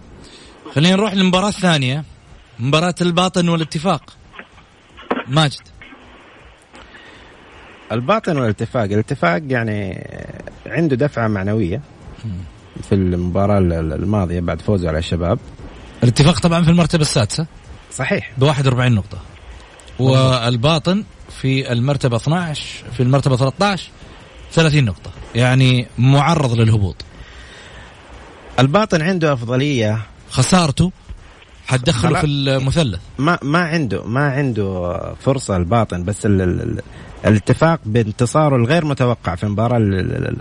خلينا 0.72 0.96
نروح 0.96 1.14
للمباراه 1.14 1.48
الثانية 1.48 2.04
مباراة 2.58 2.94
الباطن 3.00 3.48
والاتفاق. 3.48 4.02
ماجد. 5.28 5.79
الباطن 7.92 8.36
والاتفاق. 8.36 8.84
الاتفاق 8.84 9.42
يعني 9.48 10.08
عنده 10.66 10.96
دفعة 10.96 11.28
معنوية 11.28 11.80
في 12.82 12.94
المباراة 12.94 13.58
الماضية 13.58 14.40
بعد 14.40 14.62
فوزه 14.62 14.88
على 14.88 14.98
الشباب. 14.98 15.38
الاتفاق 16.02 16.40
طبعا 16.40 16.62
في 16.62 16.70
المرتبة 16.70 17.02
السادسة. 17.02 17.46
صحيح. 17.92 18.32
ب 18.38 18.42
41 18.42 18.92
نقطة. 18.92 19.18
والباطن 19.98 21.04
في 21.40 21.72
المرتبة 21.72 22.16
12 22.16 22.84
في 22.92 23.02
المرتبة 23.02 23.36
13 23.36 23.90
30 24.52 24.84
نقطة. 24.84 25.10
يعني 25.34 25.86
معرض 25.98 26.52
للهبوط. 26.52 26.96
الباطن 28.58 29.02
عنده 29.02 29.32
أفضلية. 29.32 30.00
خسارته 30.30 30.92
حتدخله 31.66 32.20
في 32.20 32.26
المثلث. 32.26 33.00
ما 33.18 33.38
ما 33.42 33.58
عنده 33.58 34.04
ما 34.04 34.30
عنده 34.30 34.96
فرصة 35.20 35.56
الباطن 35.56 36.04
بس 36.04 36.26
ال 36.26 36.40
ال 36.40 36.82
الاتفاق 37.26 37.80
بانتصاره 37.86 38.56
الغير 38.56 38.84
متوقع 38.84 39.34
في 39.34 39.44
المباراة 39.44 39.78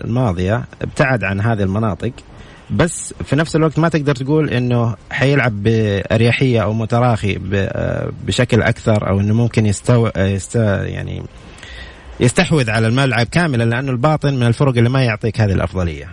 الماضية 0.06 0.64
ابتعد 0.82 1.24
عن 1.24 1.42
هذه 1.42 1.64
المناطق 1.64 2.12
بس 2.72 3.14
في 3.26 3.36
نفس 3.36 3.56
الوقت 3.56 3.80
ما 3.80 3.90
تقدر 3.90 4.16
تقول 4.16 4.50
إنه 4.50 4.96
حيلعب 5.12 5.64
بأريحية 5.64 6.64
أو 6.64 6.74
متراخي 6.74 7.40
بشكل 8.26 8.62
أكثر 8.62 9.10
أو 9.10 9.20
إنه 9.20 9.34
ممكن 9.34 9.66
يستو 9.66 10.10
يست 10.18 10.56
يعني 10.56 11.24
يستحوذ 12.20 12.70
على 12.70 12.88
الملعب 12.88 13.26
كاملا 13.26 13.64
لأنه 13.64 13.92
الباطن 13.92 14.34
من 14.34 14.44
الفرق 14.48 14.78
اللي 14.78 14.90
ما 14.90 15.04
يعطيك 15.04 15.42
هذه 15.42 15.52
الأفضلية. 15.52 16.10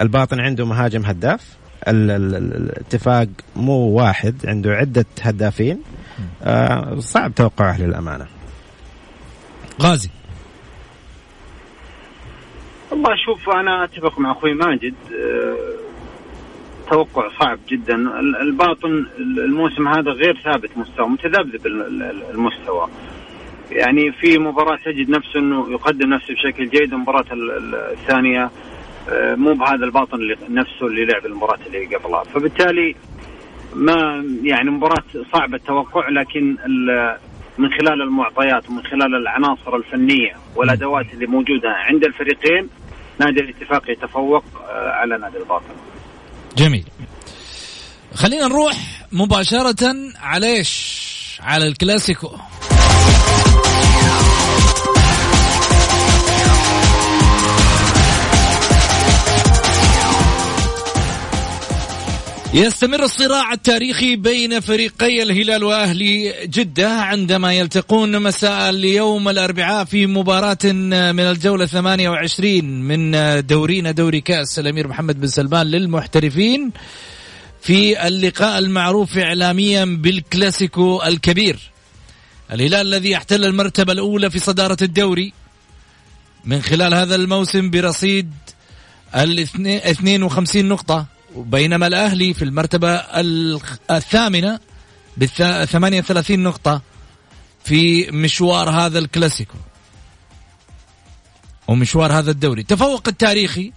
الباطن 0.00 0.40
عنده 0.40 0.66
مهاجم 0.66 1.04
هداف 1.04 1.56
الاتفاق 1.88 3.28
مو 3.56 3.72
واحد 3.72 4.34
عنده 4.44 4.70
عدة 4.70 5.06
هدافين 5.22 5.78
آه 6.42 6.98
صعب 6.98 7.34
توقعه 7.34 7.80
للأمانة 7.80 8.26
غازي. 9.80 10.10
والله 12.90 13.16
شوف 13.16 13.50
أنا 13.50 13.84
أتفق 13.84 14.18
مع 14.18 14.32
أخوي 14.32 14.54
ماجد 14.54 14.94
آه 15.14 15.82
توقع 16.90 17.28
صعب 17.40 17.58
جدا. 17.68 17.94
الباطن 18.42 19.06
الموسم 19.18 19.88
هذا 19.88 20.10
غير 20.10 20.40
ثابت 20.44 20.78
مستوى 20.78 21.08
متذبذب 21.08 21.66
المستوى. 22.34 22.88
يعني 23.70 24.12
في 24.12 24.38
مباراة 24.38 24.76
تجد 24.84 25.10
نفسه 25.10 25.38
إنه 25.40 25.70
يقدم 25.70 26.08
نفسه 26.14 26.34
بشكل 26.34 26.68
جيد 26.70 26.92
المباراة 26.92 27.24
الثانية 27.92 28.50
آه، 29.08 29.34
مو 29.34 29.54
بهذا 29.54 29.84
الباطن 29.84 30.16
اللي 30.16 30.36
نفسه 30.48 30.86
اللي 30.86 31.04
لعب 31.04 31.26
المباراة 31.26 31.58
اللي 31.66 31.96
قبلها. 31.96 32.24
فبالتالي 32.24 32.96
ما 33.74 34.24
يعني 34.42 34.70
مباراة 34.70 35.04
صعبة 35.32 35.56
التوقع 35.56 36.08
لكن 36.08 36.56
من 37.58 37.68
خلال 37.70 38.02
المعطيات 38.02 38.70
ومن 38.70 38.82
خلال 38.82 39.14
العناصر 39.14 39.76
الفنية 39.76 40.36
والأدوات 40.56 41.06
اللي 41.14 41.26
موجودة 41.26 41.68
عند 41.68 42.04
الفريقين 42.04 42.68
نادي 43.20 43.40
الاتفاق 43.40 43.90
يتفوق 43.90 44.44
آه، 44.70 44.90
على 44.90 45.18
نادي 45.18 45.38
الباطن. 45.38 45.74
جميل. 46.56 46.84
خلينا 48.14 48.46
نروح 48.46 48.76
مباشرة 49.12 49.94
على 50.22 50.46
إيش؟ 50.46 51.02
على 51.42 51.66
الكلاسيكو. 51.66 52.30
يستمر 62.54 63.04
الصراع 63.04 63.52
التاريخي 63.52 64.16
بين 64.16 64.60
فريقي 64.60 65.22
الهلال 65.22 65.64
وأهلي 65.64 66.34
جدة 66.46 66.90
عندما 66.90 67.52
يلتقون 67.52 68.22
مساء 68.22 68.70
اليوم 68.70 69.28
الأربعاء 69.28 69.84
في 69.84 70.06
مباراة 70.06 70.58
من 71.12 71.20
الجولة 71.20 71.66
28 71.66 72.64
من 72.64 73.12
دورينا 73.46 73.90
دوري 73.90 74.20
كأس 74.20 74.58
الأمير 74.58 74.88
محمد 74.88 75.20
بن 75.20 75.26
سلمان 75.26 75.66
للمحترفين 75.66 76.70
في 77.62 78.06
اللقاء 78.06 78.58
المعروف 78.58 79.18
إعلاميا 79.18 79.84
بالكلاسيكو 79.84 81.02
الكبير. 81.02 81.58
الهلال 82.52 82.86
الذي 82.86 83.10
يحتل 83.10 83.44
المرتبة 83.44 83.92
الأولى 83.92 84.30
في 84.30 84.38
صدارة 84.38 84.76
الدوري 84.82 85.32
من 86.44 86.62
خلال 86.62 86.94
هذا 86.94 87.14
الموسم 87.14 87.70
برصيد 87.70 88.32
ال 89.14 89.38
52 89.40 90.64
نقطة 90.64 91.06
بينما 91.36 91.86
الأهلي 91.86 92.34
في 92.34 92.44
المرتبة 92.44 92.94
الثامنة 93.90 94.60
ب 95.16 95.24
38 95.24 96.38
نقطة 96.38 96.82
في 97.64 98.10
مشوار 98.10 98.70
هذا 98.70 98.98
الكلاسيكو. 98.98 99.54
ومشوار 101.68 102.12
هذا 102.12 102.30
الدوري. 102.30 102.62
تفوق 102.62 103.08
التاريخي 103.08 103.72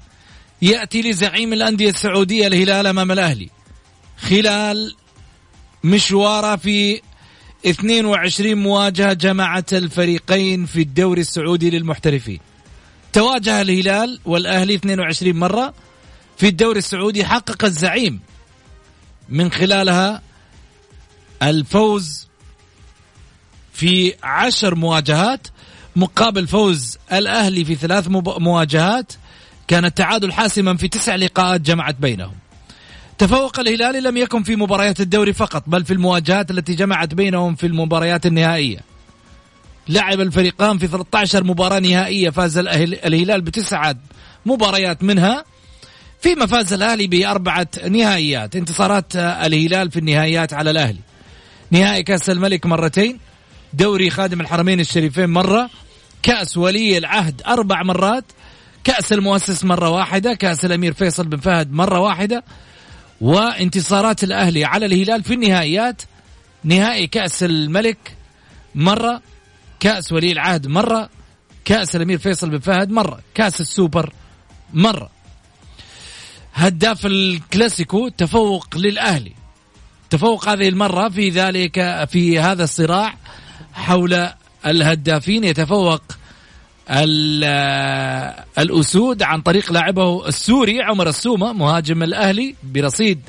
يأتي 0.61 1.01
لزعيم 1.01 1.53
الأندية 1.53 1.89
السعودية 1.89 2.47
الهلال 2.47 2.87
أمام 2.87 3.11
الأهلي. 3.11 3.49
خلال 4.17 4.95
مشواره 5.83 6.55
في 6.55 7.01
22 7.65 8.55
مواجهة 8.55 9.13
جمعت 9.13 9.73
الفريقين 9.73 10.65
في 10.65 10.81
الدوري 10.81 11.21
السعودي 11.21 11.69
للمحترفين. 11.69 12.39
تواجه 13.13 13.61
الهلال 13.61 14.19
والأهلي 14.25 14.75
22 14.75 15.35
مرة 15.35 15.73
في 16.37 16.47
الدوري 16.47 16.79
السعودي 16.79 17.25
حقق 17.25 17.65
الزعيم 17.65 18.19
من 19.29 19.51
خلالها 19.51 20.21
الفوز 21.43 22.27
في 23.73 24.13
عشر 24.23 24.75
مواجهات 24.75 25.47
مقابل 25.95 26.47
فوز 26.47 26.97
الأهلي 27.13 27.65
في 27.65 27.75
ثلاث 27.75 28.07
مواجهات 28.39 29.13
كان 29.67 29.85
التعادل 29.85 30.33
حاسما 30.33 30.77
في 30.77 30.87
تسع 30.87 31.15
لقاءات 31.15 31.61
جمعت 31.61 31.95
بينهم. 31.95 32.33
تفوق 33.17 33.59
الهلال 33.59 34.03
لم 34.03 34.17
يكن 34.17 34.43
في 34.43 34.55
مباريات 34.55 34.99
الدوري 35.01 35.33
فقط 35.33 35.63
بل 35.67 35.85
في 35.85 35.93
المواجهات 35.93 36.51
التي 36.51 36.73
جمعت 36.75 37.13
بينهم 37.13 37.55
في 37.55 37.67
المباريات 37.67 38.25
النهائية. 38.25 38.79
لعب 39.89 40.19
الفريقان 40.21 40.77
في 40.77 40.87
13 40.87 41.43
مباراة 41.43 41.79
نهائية 41.79 42.29
فاز 42.29 42.57
الهلال 42.57 43.41
بتسعة 43.41 43.95
مباريات 44.45 45.03
منها. 45.03 45.45
فيما 46.25 46.45
فاز 46.45 46.73
الأهلي 46.73 47.07
بأربعة 47.07 47.67
نهائيات. 47.89 48.55
انتصارات 48.55 49.15
الهلال 49.15 49.91
في 49.91 49.99
النهائيات 49.99 50.53
على 50.53 50.71
الأهلي. 50.71 50.99
نهائي 51.71 52.03
كأس 52.03 52.29
الملك 52.29 52.65
مرتين. 52.65 53.19
دوري 53.73 54.09
خادم 54.09 54.41
الحرمين 54.41 54.79
الشريفين 54.79 55.29
مرة. 55.29 55.69
كأس 56.23 56.57
ولي 56.57 56.97
العهد 56.97 57.41
أربع 57.47 57.83
مرات. 57.83 58.23
كأس 58.83 59.13
المؤسس 59.13 59.63
مرة 59.63 59.89
واحدة. 59.89 60.33
كأس 60.33 60.65
الأمير 60.65 60.93
فيصل 60.93 61.27
بن 61.27 61.38
فهد 61.38 61.71
مرة 61.71 61.99
واحدة. 61.99 62.43
وانتصارات 63.21 64.23
الأهلي 64.23 64.65
على 64.65 64.85
الهلال 64.85 65.23
في 65.23 65.33
النهائيات. 65.33 66.01
نهائي 66.63 67.07
كأس 67.07 67.43
الملك 67.43 68.17
مرة. 68.75 69.21
كأس 69.79 70.11
ولي 70.11 70.31
العهد 70.31 70.67
مرة. 70.67 71.09
كأس 71.65 71.95
الأمير 71.95 72.17
فيصل 72.17 72.49
بن 72.49 72.59
فهد 72.59 72.91
مرة. 72.91 73.19
كأس 73.33 73.61
السوبر 73.61 74.13
مرة. 74.73 75.14
هداف 76.55 77.05
الكلاسيكو 77.05 78.07
تفوق 78.07 78.67
للأهلي. 78.77 79.31
تفوق 80.09 80.49
هذه 80.49 80.69
المرة 80.69 81.09
في 81.09 81.29
ذلك 81.29 82.05
في 82.11 82.39
هذا 82.39 82.63
الصراع 82.63 83.13
حول 83.73 84.29
الهدافين. 84.65 85.43
يتفوق 85.43 86.01
الأسود 88.59 89.23
عن 89.23 89.41
طريق 89.41 89.71
لاعبه 89.71 90.27
السوري 90.27 90.81
عمر 90.81 91.09
السومة 91.09 91.53
مهاجم 91.53 92.03
الأهلي 92.03 92.55
برصيد 92.63 93.21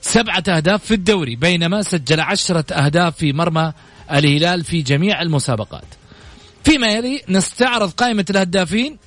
سبعة 0.00 0.44
أهداف 0.48 0.84
في 0.84 0.94
الدوري 0.94 1.36
بينما 1.36 1.82
سجل 1.82 2.20
عشرة 2.20 2.72
أهداف 2.72 3.16
في 3.16 3.32
مرمى 3.32 3.72
الهلال 4.12 4.64
في 4.64 4.82
جميع 4.82 5.22
المسابقات. 5.22 5.84
فيما 6.64 6.88
يلي 6.88 7.22
نستعرض 7.28 7.90
قائمة 7.90 8.24
الهدافين. 8.30 8.98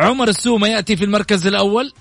عمر 0.00 0.28
السومة 0.28 0.68
يأتي 0.68 0.96
في 0.96 1.04
المركز 1.04 1.46
الأول 1.46 1.92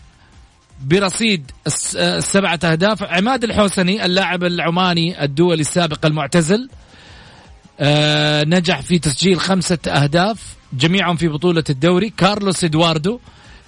برصيد 0.86 1.52
السبعة 1.96 2.60
أهداف. 2.64 3.04
عماد 3.04 3.44
الحوسني 3.44 4.06
اللاعب 4.06 4.44
العماني 4.44 5.24
الدولي 5.24 5.62
السابق 5.62 6.06
المعتزل 6.06 6.70
آه 7.80 8.44
نجح 8.44 8.82
في 8.82 9.00
تسجيل 9.00 9.40
خمسة 9.40 9.78
أهداف 9.88 10.56
جميعهم 10.74 11.16
في 11.16 11.28
بطولة 11.28 11.64
الدوري. 11.70 12.10
كارلوس 12.10 12.64
إدواردو 12.64 13.20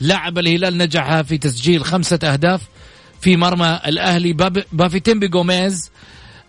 لاعب 0.01 0.37
الهلال 0.37 0.77
نجح 0.77 1.21
في 1.21 1.37
تسجيل 1.37 1.85
خمسة 1.85 2.19
أهداف 2.23 2.61
في 3.21 3.37
مرمى 3.37 3.79
الأهلي. 3.85 4.33
بافيتيمبي 4.71 5.27
جوميز 5.27 5.91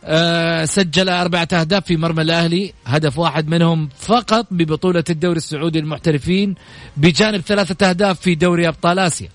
آه 0.04 0.64
سجل 0.64 1.08
أربعة 1.08 1.48
أهداف 1.52 1.84
في 1.84 1.96
مرمى 1.96 2.22
الأهلي. 2.22 2.72
هدف 2.86 3.18
واحد 3.18 3.48
منهم 3.48 3.88
فقط 4.00 4.46
ببطولة 4.50 5.04
الدوري 5.10 5.36
السعودي 5.36 5.80
للمحترفين 5.80 6.54
بجانب 6.96 7.40
ثلاثة 7.40 7.88
أهداف 7.88 8.20
في 8.20 8.34
دوري 8.34 8.68
أبطال 8.68 8.98
آسيا. 8.98 9.28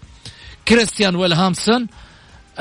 كريستيان 0.68 1.16
ويلهامسون 1.16 1.88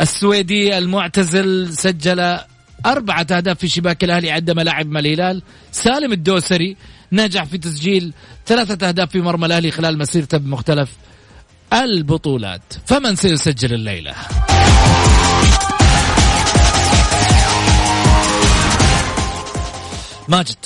السويدي 0.00 0.78
المعتزل 0.78 1.76
سجل 1.76 2.38
أربعة 2.86 3.26
أهداف 3.30 3.58
في 3.58 3.68
شباك 3.68 4.04
الأهلي 4.04 4.30
عندما 4.30 4.62
لعب 4.62 4.86
مع 4.86 5.00
الهلال. 5.00 5.42
سالم 5.72 6.12
الدوسري 6.12 6.76
نجح 7.12 7.44
في 7.44 7.58
تسجيل 7.58 8.12
ثلاثة 8.46 8.88
أهداف 8.88 9.10
في 9.10 9.20
مرمى 9.20 9.46
الأهلي 9.46 9.70
خلال 9.70 9.98
مسيرته 9.98 10.38
بمختلف 10.38 10.90
البطولات. 11.72 12.62
فمن 12.86 13.16
سيسجل 13.16 13.74
الليلة؟ 13.74 14.14
ماجد. 20.28 20.56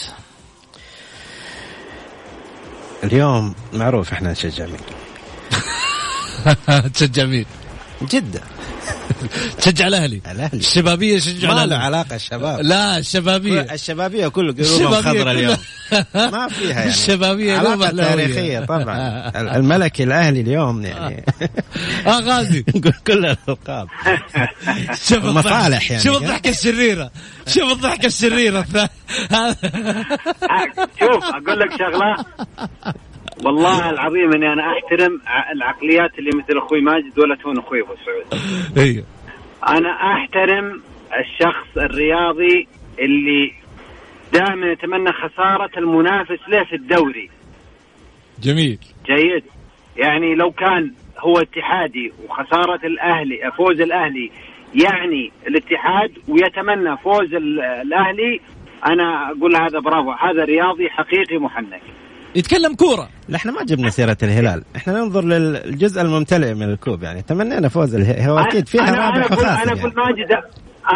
اليوم 3.05 3.55
معروف 3.73 4.13
إحنا 4.13 4.33
نشجع 4.33 4.67
مين 4.67 4.81
تشجع 6.95 7.25
مين؟ 7.31 7.47
جدة 8.03 8.41
تشجع 9.61 9.87
الأهلي. 9.87 10.21
الأهلي. 10.31 10.59
الشبابية 10.59 11.17
يشجعوا 11.17 11.55
ما 11.55 11.67
له 11.67 11.77
علاقة 11.77 12.17
الشباب. 12.17 12.61
لا 12.61 12.99
الشبابية. 12.99 13.61
الشبابية 13.61 14.29
كله 14.29 14.53
قلوبهم 14.53 15.03
خضراء 15.03 15.35
اليوم. 15.35 15.57
ما 16.15 16.49
فيها 16.49 16.85
يعني. 17.23 17.53
علاقة 17.53 17.89
أهلاوية. 17.89 18.15
تاريخية 18.15 18.61
طبعا. 18.61 18.97
الملكي 19.57 20.03
الأهلي 20.03 20.41
اليوم 20.41 20.85
يعني. 20.85 21.25
آه 22.07 22.21
غازي. 22.21 22.65
نقول 22.75 22.93
كل 23.07 23.27
الألقاب. 23.27 23.89
شوف 25.09 25.25
مصالح 25.25 25.91
يعني. 25.91 26.05
شوف 26.05 26.17
الضحكة 26.17 26.51
الشريرة. 26.51 27.11
شوف 27.47 27.73
الضحكة 27.73 28.07
الشريرة. 28.07 28.67
هذا 29.31 29.59
شوف 31.01 31.25
أقول 31.25 31.61
لك 31.61 31.71
شغلة. 31.79 32.17
والله 33.45 33.91
العظيم 33.91 34.33
إني 34.33 34.53
أنا 34.53 34.63
أحترم 34.73 35.21
العقليات 35.53 36.19
اللي 36.19 36.31
مثل 36.35 36.59
أخوي 36.59 36.81
ماجد 36.81 37.19
ولا 37.19 37.35
تهون 37.35 37.59
أخوي 37.59 37.81
أبو 37.81 37.95
سعود. 38.05 38.41
أيوه 38.79 39.05
أنا 39.69 39.91
أحترم 39.91 40.83
الشخص 41.21 41.77
الرياضي 41.77 42.69
اللي 42.99 43.53
دائما 44.33 44.67
يتمنى 44.73 45.13
خسارة 45.13 45.71
المنافس 45.79 46.49
له 46.49 46.65
في 46.65 46.77
الدوري. 46.77 47.31
جميل. 48.43 48.79
جيد. 49.07 49.45
يعني 49.97 50.35
لو 50.35 50.51
كان 50.51 50.93
هو 51.19 51.39
اتحادي 51.39 52.13
وخسارة 52.25 52.87
الأهلي 52.87 53.51
فوز 53.57 53.81
الأهلي 53.81 54.31
يعني 54.75 55.33
الاتحاد 55.49 56.11
ويتمنى 56.29 56.97
فوز 56.97 57.35
ال- 57.35 57.61
الأهلي 57.61 58.41
أنا 58.87 59.31
أقول 59.31 59.57
هذا 59.57 59.79
برافو. 59.79 60.11
هذا 60.11 60.45
رياضي 60.45 60.89
حقيقي 60.91 61.39
محنك. 61.39 61.83
يتكلم 62.37 62.75
كورة. 62.75 63.09
لا 63.29 63.37
إحنا 63.37 63.53
ما 63.53 63.65
جبنا 63.65 63.91
سيرة 63.91 64.17
الهلال. 64.23 64.65
إحنا 64.77 64.93
ننظر 64.93 65.25
للجزء 65.25 66.03
الممتلئ 66.03 66.55
من 66.55 66.63
الكوب 66.63 67.03
يعني. 67.03 67.23
تمنينا 67.23 67.69
فوز 67.69 67.95
الهلال 67.95 68.21
هو 68.31 68.39
أكيد 68.39 68.69
فيها 68.69 68.91
رابح 68.91 69.33
أقول 69.33 69.39
وخاسر 69.39 69.63
أنا 69.63 69.81
أقول 69.81 69.93
يعني. 69.97 70.13
ماجد 70.13 70.33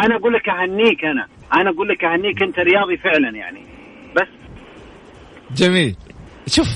أنا 0.05 0.15
أقول 0.15 0.33
لك 0.33 0.49
أهنيك 0.49 1.05
أنا. 1.05 1.27
أنا 1.61 1.69
أقول 1.69 1.87
لك 1.87 2.03
أهنيك 2.03 2.43
أنت 2.43 2.59
رياضي 2.59 2.97
فعلا 2.97 3.37
يعني. 3.37 3.61
بس. 4.15 4.27
جميل. 5.55 5.95
شوف 6.47 6.67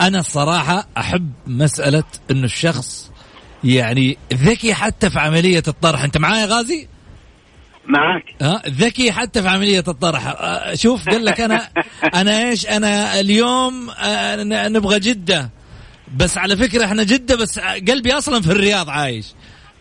أنا 0.00 0.18
الصراحه 0.18 0.86
أحب 0.96 1.32
مسألة 1.46 2.04
إنه 2.30 2.44
الشخص 2.44 3.12
يعني 3.64 4.18
ذكي 4.32 4.74
حتى 4.74 5.10
في 5.10 5.18
عملية 5.18 5.62
الطرح. 5.68 6.04
أنت 6.04 6.18
معايا 6.18 6.46
غازي؟ 6.46 6.88
معاك. 7.88 8.24
ها 8.42 8.62
ذكي 8.68 9.12
حتى 9.12 9.42
في 9.42 9.48
عملية 9.48 9.84
الطرح. 9.88 10.26
آه، 10.26 10.74
شوف 10.74 11.08
قال 11.08 11.24
لك 11.24 11.40
أنا 11.40 11.68
أنا 12.14 12.42
إيش 12.48 12.66
أنا 12.66 13.20
اليوم 13.20 13.90
ن- 14.36 14.72
نبغى 14.72 14.98
جدة. 15.00 15.50
بس 16.16 16.38
على 16.38 16.56
فكرة 16.56 16.84
إحنا 16.84 17.02
جدة 17.02 17.36
بس 17.36 17.58
قلبي 17.58 18.12
أصلا 18.12 18.42
في 18.42 18.52
الرياض 18.52 18.90
عايش. 18.90 19.26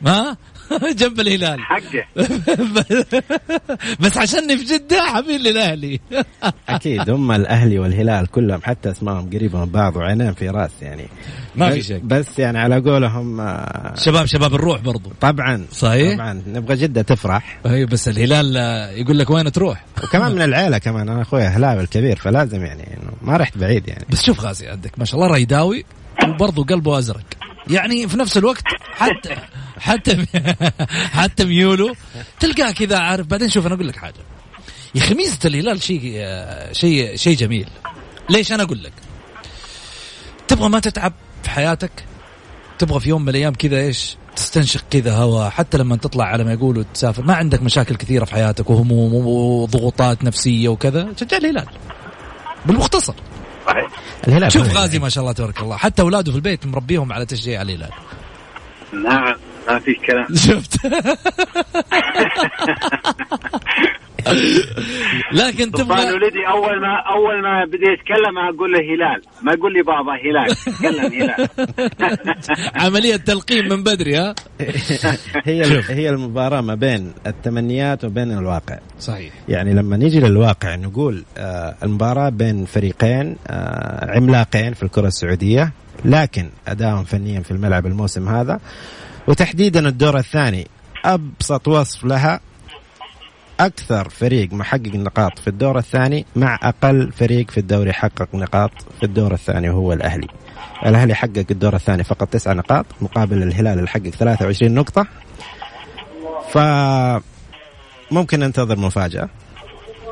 ها؟ 0.06 0.38
جنب 1.00 1.20
الهلال. 1.20 1.60
حقه. 1.60 2.06
بس 4.00 4.18
عشاني 4.18 4.58
في 4.58 4.64
جدة 4.64 5.02
حبيب 5.04 5.42
للأهلي. 5.42 6.00
أكيد 6.70 7.10
هم 7.10 7.32
الأهلي 7.32 7.80
والهلال 7.80 8.28
كلهم 8.28 8.60
حتى 8.64 8.92
أسمائهم 8.92 9.30
قريبة 9.30 9.60
من 9.60 9.72
بعض 9.72 9.96
وعينين 9.96 10.34
في 10.34 10.50
رأس 10.50 10.72
يعني. 10.82 11.08
ما 11.56 11.70
في 11.72 11.80
بس- 11.80 11.86
شك. 11.86 12.02
بس 12.04 12.40
يعني 12.40 12.60
على 12.60 12.80
قولهم 12.80 13.42
آه، 13.42 13.94
شباب 14.06 14.26
شباب 14.26 14.54
الروح 14.56 14.82
برضو. 14.82 15.12
طبعا 15.22 15.66
صحيح. 15.72 16.16
طبعا. 16.16 16.42
نبغى 16.48 16.76
جدة 16.78 17.02
تفرح. 17.02 17.60
أي 17.66 17.86
بس 17.86 18.08
الهلال 18.08 18.58
آه، 18.58 18.90
يقول 18.92 19.20
لك 19.20 19.30
وين 19.30 19.52
تروح؟ 19.52 19.86
وكمان 20.04 20.32
من 20.32 20.42
العيلة 20.42 20.78
كمان. 20.78 21.10
أنا 21.10 21.22
أخوي 21.22 21.42
هلاوي 21.44 21.82
الكبير 21.82 22.16
فلازم 22.16 22.64
يعني 22.66 22.84
إنه 22.84 23.12
ما 23.22 23.38
رحت 23.38 23.58
بعيد 23.58 23.88
يعني. 23.88 24.06
بس 24.10 24.26
شوف 24.26 24.40
غازي 24.42 24.68
عندك 24.68 25.00
ما 25.00 25.06
شاء 25.06 25.20
الله 25.22 25.34
ريداوي 25.36 25.86
وبرضه 26.30 26.64
قلبه 26.64 26.98
أزرق. 27.00 27.24
يعني 27.70 28.08
في 28.08 28.18
نفس 28.18 28.38
الوقت 28.38 28.64
حتى 28.92 29.36
حتى 29.80 30.26
حتى 31.20 31.46
ميوله 31.46 31.96
تلقاه 32.40 32.72
كذا 32.72 32.98
عارف 32.98 33.28
بعدين 33.28 33.50
شوف 33.50 33.66
أنا 33.66 33.76
أقول 33.76 33.88
لك 33.88 33.96
حاجة. 33.96 34.14
يا 34.96 35.02
أخي 35.02 35.14
ميزة 35.14 35.40
الهلال 35.46 35.82
شيء 35.82 36.26
شيء 36.72 37.16
شيء 37.16 37.38
جميل. 37.38 37.70
ليش 38.30 38.52
أنا 38.52 38.64
أقول 38.64 38.84
لك؟ 38.84 38.94
تبغى 40.48 40.70
ما 40.70 40.80
تتعب 40.80 41.14
في 41.44 41.50
حياتك؟ 41.50 41.92
تبغى 42.80 43.00
في 43.00 43.10
يوم 43.10 43.22
من 43.22 43.30
الأيام 43.30 43.54
كذا 43.54 43.78
إيش؟ 43.78 44.18
تستنشق 44.36 44.84
كذا 44.92 45.16
هواء 45.16 45.50
حتى 45.50 45.78
لما 45.78 45.96
تطلع 45.96 46.26
على 46.26 46.44
ما 46.44 46.54
يقولوا 46.54 46.84
تسافر. 46.94 47.24
ما 47.24 47.36
عندك 47.36 47.62
مشاكل 47.62 47.96
كثيرة 47.96 48.26
في 48.26 48.32
حياتك 48.32 48.70
وهموم 48.70 49.14
وضغوطات 49.14 50.24
نفسية 50.24 50.70
وكذا. 50.70 51.14
شجع 51.20 51.38
الهلال. 51.38 51.68
بالمختصر. 52.66 53.14
الهلال 54.28 54.52
شوف 54.52 54.78
غازي 54.78 55.00
ما 55.00 55.10
شاء 55.10 55.22
الله 55.22 55.34
تبارك 55.34 55.62
الله. 55.62 55.78
حتى 55.78 56.02
اولاده 56.02 56.32
في 56.32 56.38
البيت 56.38 56.66
مربيهم 56.66 57.14
على 57.14 57.26
تشجيع 57.26 57.62
الهلال. 57.62 57.90
نعم 58.94 59.36
ما 59.68 59.80
في 59.80 59.94
كلام. 59.94 60.28
شفت؟ 60.36 60.78
لكن 65.42 65.72
تبغى 65.72 66.14
ولدي 66.14 66.48
أول 66.48 66.82
ما 66.82 67.04
أول 67.16 67.42
ما 67.42 67.66
بدا 67.66 67.92
يتكلم 67.92 68.38
أقول 68.38 68.72
له 68.72 68.80
هلال. 68.80 69.22
ما 69.42 69.54
يقول 69.54 69.74
لي 69.74 69.82
بابا 69.82 70.14
هلال. 70.14 70.56
تكلم 70.56 71.22
هلال. 71.22 71.48
عملية 72.86 73.16
تلقين 73.16 73.70
من 73.70 73.84
بدري 73.84 74.18
ها؟ 74.18 74.36
هي 75.46 75.82
هي 75.90 76.10
المباراة 76.10 76.62
ما 76.62 76.76
بين 76.76 77.14
التمنيات 77.28 78.06
وبين 78.06 78.32
الواقع. 78.32 78.80
صحيح. 79.00 79.34
يعني 79.50 79.74
لما 79.74 79.98
نيجي 79.98 80.20
للواقع 80.20 80.76
نقول 80.76 81.24
آه، 81.38 81.76
المباراة 81.84 82.30
بين 82.30 82.66
فريقين 82.66 83.36
آه، 83.48 84.16
عملاقين 84.16 84.74
في 84.74 84.84
الكرة 84.84 85.08
السعودية 85.08 85.72
لكن 86.06 86.50
أدائهم 86.68 87.04
فنيا 87.04 87.40
في 87.40 87.52
الملعب 87.52 87.86
الموسم 87.86 88.30
هذا 88.30 88.60
وتحديدا 89.28 89.88
الدور 89.88 90.18
الثاني 90.18 90.68
أبسط 91.06 91.68
وصف 91.68 92.04
لها 92.06 92.40
أكثر 93.60 94.10
فريق 94.10 94.54
محقق 94.54 94.96
نقاط 94.96 95.40
في 95.40 95.48
الدور 95.48 95.78
الثاني 95.78 96.26
مع 96.36 96.60
أقل 96.64 97.12
فريق 97.12 97.52
في 97.52 97.58
الدوري 97.58 97.94
حقق 97.94 98.36
نقاط 98.36 98.72
في 99.00 99.04
الدور 99.06 99.34
الثاني 99.34 99.70
وهو 99.70 99.94
الأهلي. 99.94 100.28
الأهلي 100.86 101.14
حقق 101.16 101.46
الدور 101.52 101.76
الثاني 101.76 102.04
فقط 102.04 102.28
تسع 102.28 102.54
نقاط 102.54 102.86
مقابل 103.02 103.44
الهلال 103.44 103.78
اللي 103.78 103.90
حقق 103.90 104.10
23 104.10 104.74
نقطة. 104.74 105.08
ف 106.54 106.58
ممكن 108.12 108.40
ننتظر 108.40 108.80
مفاجأة 108.80 109.30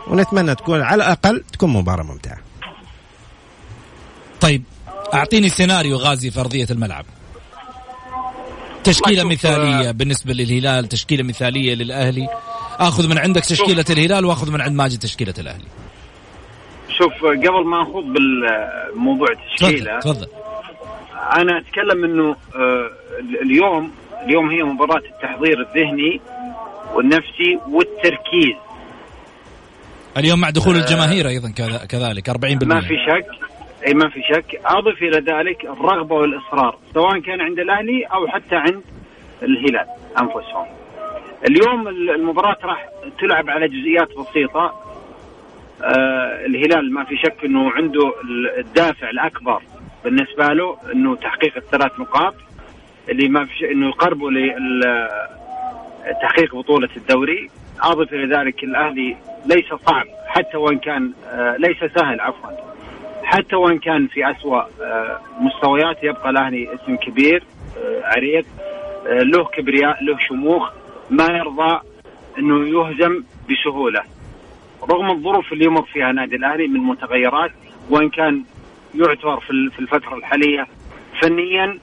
ونتمنى 0.07 0.55
تكون 0.55 0.81
على 0.81 1.03
الأقل 1.03 1.43
تكون 1.53 1.69
مباراة 1.69 2.03
ممتعة. 2.03 2.37
طيب 4.41 4.63
أعطيني 5.13 5.49
سيناريو 5.49 5.97
غازي 5.97 6.31
في 6.31 6.39
ارضيه 6.39 6.67
الملعب. 6.71 7.05
تشكيلة 8.83 9.23
مثالية 9.23 9.91
بالنسبة 9.91 10.33
للهلال 10.33 10.89
تشكيلة 10.89 11.23
مثالية 11.23 11.75
للأهلي. 11.75 12.27
آخذ 12.79 13.09
من 13.09 13.17
عندك 13.17 13.45
تشكيلة 13.45 13.85
الهلال 13.89 14.25
وآخذ 14.25 14.51
من 14.51 14.61
عند 14.61 14.75
ماجد 14.75 14.99
تشكيلة 14.99 15.33
الأهلي. 15.39 15.65
شوف 16.97 17.25
قبل 17.25 17.65
ما 17.65 17.81
أخوض 17.81 18.03
بالموضوع 18.03 19.27
التشكيله 19.31 19.99
تفضل 19.99 20.27
أنا 21.35 21.57
أتكلم 21.59 22.03
إنه 22.03 22.35
آه، 22.55 22.89
اليوم 23.41 23.91
اليوم 24.25 24.49
هي 24.49 24.63
مباراة 24.63 25.01
التحضير 25.15 25.59
الذهني 25.61 26.21
والنفسي 26.95 27.59
والتركيز. 27.69 28.55
اليوم 30.17 30.39
مع 30.39 30.49
دخول 30.49 30.75
الجماهير 30.75 31.27
أيضا 31.27 31.49
كذلك 31.89 32.29
40% 32.29 32.33
ما 32.65 32.81
في 32.81 32.95
شك. 33.07 33.25
أي 33.87 33.93
ما 33.93 34.09
في 34.09 34.21
شك. 34.21 34.61
أضف 34.65 35.01
إلى 35.01 35.19
ذلك 35.19 35.65
الرغبة 35.65 36.15
والإصرار 36.15 36.77
سواء 36.93 37.19
كان 37.19 37.41
عند 37.41 37.59
الأهلي 37.59 38.03
أو 38.03 38.27
حتى 38.27 38.55
عند 38.55 38.81
الهلال 39.43 39.85
أنفسهم. 40.21 40.65
اليوم 41.49 41.87
المباراة 41.87 42.57
راح 42.63 42.89
تلعب 43.19 43.49
على 43.49 43.67
جزئيات 43.67 44.09
بسيطة. 44.17 44.73
آه 45.83 46.45
الهلال 46.45 46.93
ما 46.93 47.03
في 47.03 47.17
شك 47.17 47.45
إنه 47.45 47.71
عنده 47.71 48.13
الدافع 48.57 49.09
الأكبر 49.09 49.61
بالنسبة 50.03 50.47
له 50.47 50.77
إنه 50.93 51.15
تحقيق 51.15 51.57
الثلاث 51.57 51.99
نقاط 51.99 52.35
اللي 53.09 53.29
ما 53.29 53.45
في 53.45 53.71
إنه 53.71 53.87
يقربوا 53.87 54.31
لتحقيق 56.09 56.55
بطولة 56.55 56.89
الدوري. 56.97 57.49
أضف 57.81 58.13
إلى 58.13 58.35
ذلك 58.35 58.63
الأهلي 58.63 59.17
ليس 59.45 59.73
صعب 59.73 60.05
حتى 60.27 60.57
وإن 60.57 60.77
كان 60.77 61.13
آه 61.27 61.57
ليس 61.57 61.77
سهل 61.95 62.21
عفوا. 62.21 62.72
حتى 63.23 63.55
وإن 63.55 63.79
كان 63.79 64.07
في 64.07 64.31
أسوأ 64.31 64.61
آه 64.81 65.19
مستويات 65.39 66.03
يبقى 66.03 66.29
الاهلي 66.29 66.73
اسم 66.75 66.95
كبير 66.95 67.43
آه 67.77 68.01
عريق 68.03 68.45
آه 69.07 69.19
له 69.19 69.43
كبرياء 69.45 70.03
له 70.03 70.17
شموخ 70.27 70.69
ما 71.09 71.25
يرضى 71.31 71.79
إنه 72.39 72.67
يهزم 72.67 73.23
بسهولة 73.49 74.03
رغم 74.89 75.11
الظروف 75.11 75.53
اللي 75.53 75.65
يمر 75.65 75.81
فيها 75.81 76.11
نادي 76.11 76.35
الأهلي 76.35 76.67
من 76.67 76.79
متغيرات 76.79 77.51
وإن 77.89 78.09
كان 78.09 78.43
يعتبر 78.95 79.39
في 79.39 79.49
ال- 79.51 79.71
في 79.71 79.79
الفترة 79.79 80.15
الحالية 80.15 80.67
فنيا 81.21 81.79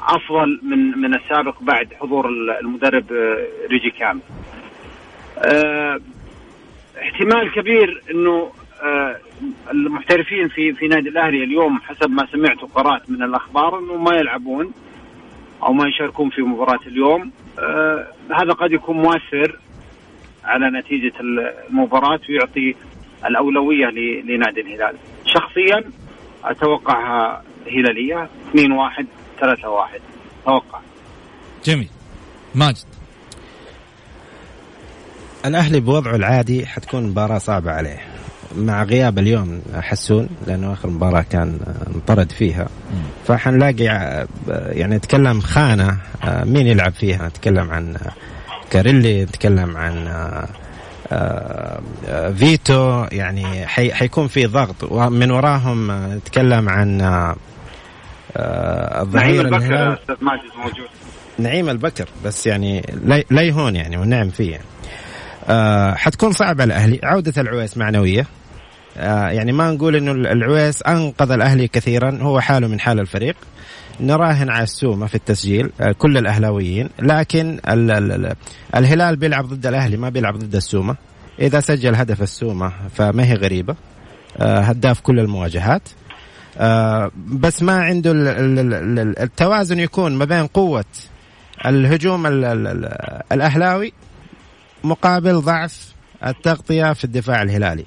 أفضل 0.00 0.60
من 0.62 0.78
من 0.98 1.14
السابق 1.14 1.54
بعد 1.62 1.94
حضور 2.00 2.28
ال- 2.28 2.50
المدرب 2.50 3.04
ريجي 3.70 3.90
كامل. 3.90 4.20
آه، 5.38 6.00
احتمال 7.02 7.52
كبير 7.52 8.02
إنه 8.10 8.50
المحترفين 9.70 10.48
في 10.48 10.72
في 10.72 10.88
نادي 10.88 11.08
الأهلي 11.08 11.44
اليوم 11.44 11.80
حسب 11.80 12.10
ما 12.10 12.26
سمعت 12.32 12.62
وقرأت 12.62 13.10
من 13.10 13.22
الأخبار 13.22 13.78
إنه 13.78 13.96
ما 13.96 14.16
يلعبون 14.16 14.72
أو 15.62 15.72
ما 15.72 15.88
يشاركون 15.88 16.30
في 16.30 16.42
مباراة 16.42 16.80
اليوم. 16.86 17.30
آه، 17.58 18.06
هذا 18.40 18.52
قد 18.52 18.72
يكون 18.72 18.96
مؤثر 18.96 19.58
على 20.44 20.70
نتيجة 20.78 21.12
المباراة 21.70 22.20
ويعطي 22.28 22.74
الأولوية 23.26 23.86
ل- 23.86 24.26
لنادي 24.34 24.60
الهلال. 24.60 24.96
شخصيا 25.26 25.84
اتوقعها 26.44 27.42
هلالية 27.66 28.28
2 28.50 28.72
1 28.72 29.06
3 29.40 29.68
1 29.70 30.00
أتوقع 30.42 30.80
جميل. 31.64 31.88
ماجد. 32.54 32.84
الأهلي 35.46 35.80
بوضعه 35.80 36.16
العادي 36.16 36.66
حتكون 36.66 37.02
مباراة 37.10 37.38
صعبة 37.38 37.70
عليه. 37.70 38.09
مع 38.56 38.82
غياب 38.82 39.18
اليوم 39.18 39.62
حسون 39.80 40.28
لأنه 40.46 40.72
آخر 40.72 40.90
مباراة 40.90 41.22
كان 41.30 41.58
انطرد 41.94 42.32
فيها. 42.32 42.68
فحنلاقي 43.26 43.88
ع- 43.88 44.24
يعني 44.48 44.96
نتكلم 44.96 45.40
خانة 45.40 45.96
آه، 46.24 46.44
مين 46.44 46.66
يلعب 46.66 46.92
فيها؟ 46.92 47.28
نتكلم 47.28 47.70
عن 47.70 47.96
آه، 47.96 48.10
كاريلي 48.70 49.24
نتكلم 49.24 49.76
عن 49.76 50.06
آه، 50.06 50.48
آه، 51.12 51.80
آه، 52.08 52.30
فيتو 52.32 53.04
يعني 53.12 53.66
حي 53.66 53.92
حيكون 53.94 54.28
في 54.28 54.46
ضغط. 54.46 54.76
ومن 54.82 55.30
وراهم 55.30 55.90
آه، 55.90 56.14
نتكلم 56.14 56.68
عن 56.68 57.00
آه، 57.00 57.36
آه، 58.36 59.04
نعيم 59.14 59.40
الظهير 59.40 59.40
البكر 59.46 59.92
أستاذ 59.92 60.14
ماجد 60.20 60.42
موجود. 60.58 60.88
نعيم 61.38 61.68
البكر 61.68 62.08
بس 62.24 62.46
يعني 62.46 62.86
لا 63.30 63.42
يهون 63.42 63.76
يعني 63.76 63.96
والنعم 63.96 64.30
فيه. 64.30 64.50
يعني. 64.52 64.64
آه 65.48 65.94
حتكون 65.94 66.32
صعبة 66.32 66.62
على 66.62 66.74
الأهلي 66.74 67.00
عودة 67.02 67.32
العويس 67.42 67.76
معنوية. 67.76 68.20
آه 68.20 68.26
يعني 68.96 69.52
ما 69.52 69.70
نقول 69.70 69.96
إنه 69.96 70.12
العويس 70.12 70.82
أنقذ 70.82 71.30
الأهلي 71.30 71.68
كثيرا 71.68 72.18
هو 72.22 72.40
حاله 72.40 72.66
من 72.68 72.80
حال 72.80 73.00
الفريق. 73.00 73.36
نراهن 74.00 74.50
على 74.50 74.62
السومة 74.62 75.06
في 75.06 75.14
التسجيل 75.14 75.70
آه 75.80 75.92
كل 75.92 76.16
الأهلاويين. 76.18 76.90
لكن 77.02 77.60
ال 77.68 77.90
ال 77.90 78.12
ال 78.12 78.34
الهلال 78.76 79.16
بيلعب 79.16 79.46
ضد 79.46 79.66
الأهلي 79.66 79.96
ما 79.96 80.08
بيلعب 80.08 80.38
ضد 80.38 80.54
السومة. 80.54 80.96
إذا 81.40 81.60
سجل 81.60 81.94
هدف 81.94 82.22
السومة 82.22 82.72
فما 82.94 83.24
هي 83.24 83.34
غريبة. 83.34 83.76
آه 84.38 84.60
هداف 84.60 85.00
كل 85.00 85.18
المواجهات. 85.18 85.82
آه 86.58 87.10
بس 87.16 87.62
ما 87.62 87.82
عنده 87.82 88.12
ال- 88.12 88.28
ال- 88.28 88.58
ال- 88.58 88.98
ال- 88.98 89.18
التوازن 89.18 89.80
يكون 89.80 90.14
ما 90.14 90.24
بين 90.24 90.46
قوة 90.46 90.84
الهجوم 91.66 92.26
ال 92.26 92.44
ال 92.44 92.66
ال 92.66 92.98
الأهلاوي 93.32 93.92
مقابل 94.84 95.40
ضعف 95.40 95.94
التغطية 96.26 96.92
في 96.92 97.04
الدفاع 97.04 97.42
الهلالي. 97.42 97.84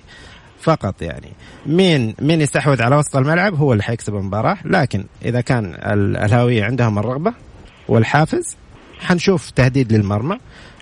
فقط 0.63 1.01
يعني. 1.01 1.31
مين 1.65 2.15
مين 2.19 2.41
يستحوذ 2.41 2.81
على 2.81 2.95
وسط 2.95 3.15
الملعب 3.15 3.55
هو 3.55 3.71
اللي 3.71 3.83
حيكسب 3.83 4.15
المباراة. 4.15 4.57
لكن 4.65 5.05
إذا 5.25 5.41
كان 5.41 5.65
الاهلاويه 5.65 6.63
عندهم 6.63 6.99
الرغبة 6.99 7.33
والحافز 7.87 8.55
حنشوف 8.99 9.49
تهديد 9.49 9.93
للمرمى. 9.93 10.37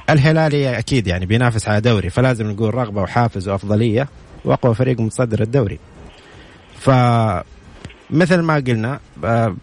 الهلالي 0.09 0.79
أكيد 0.79 1.07
يعني 1.07 1.25
بينافس 1.25 1.67
على 1.67 1.81
دوري 1.81 2.09
فلازم 2.09 2.51
نقول 2.51 2.75
رغبة 2.75 3.01
وحافز 3.01 3.49
وأفضلية 3.49 4.07
وأقوى 4.45 4.75
فريق 4.75 4.99
متصدر 4.99 5.41
الدوري. 5.41 5.79
ف 6.79 6.89
مثل 8.09 8.39
ما 8.39 8.55
قلنا 8.55 8.99
آه، 9.23 9.55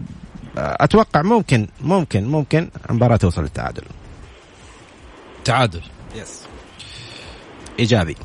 أتوقع 0.57 1.23
ممكن 1.23 1.69
ممكن 1.81 2.25
ممكن 2.25 2.69
المباراة 2.91 3.17
توصل 3.17 3.43
للتعادل. 3.43 3.83
تعادل. 5.45 5.83
يس 6.17 6.41
إيجابي. 7.79 8.17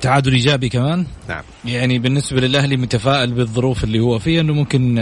تعادل 0.00 0.32
إيجابي 0.32 0.68
كمان؟ 0.68 1.06
نعم. 1.28 1.42
يعني 1.64 1.98
بالنسبة 1.98 2.40
للأهلي 2.40 2.76
متفائل 2.76 3.32
بالظروف 3.32 3.84
اللي 3.84 4.00
هو 4.00 4.18
فيها 4.18 4.40
إنه 4.40 4.52
ممكن 4.52 4.98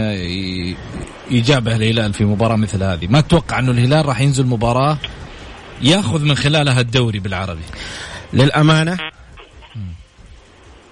يجابه 1.31 1.75
الهلال 1.75 2.13
في 2.13 2.25
مباراة 2.25 2.55
مثل 2.55 2.83
هذه. 2.83 3.07
ما 3.07 3.19
أتوقع 3.19 3.59
إنه 3.59 3.71
الهلال 3.71 4.05
راح 4.05 4.21
ينزل 4.21 4.45
مباراة 4.45 4.97
ياخذ 5.81 6.23
من 6.23 6.35
خلالها 6.35 6.81
الدوري 6.81 7.19
بالعربي؟ 7.19 7.61
للأمانة 8.33 8.97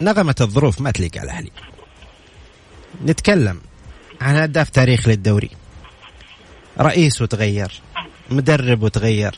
نغمة 0.01 0.35
الظروف 0.41 0.81
ما 0.81 0.91
تليق 0.91 1.17
على 1.17 1.23
الأهلي. 1.23 1.51
نتكلم 3.05 3.61
عن 4.21 4.35
هداف 4.35 4.69
تاريخ 4.69 5.07
للدوري. 5.07 5.49
رئيس 6.79 7.21
وتغير 7.21 7.71
مدرب 8.29 8.83
وتغير 8.83 9.35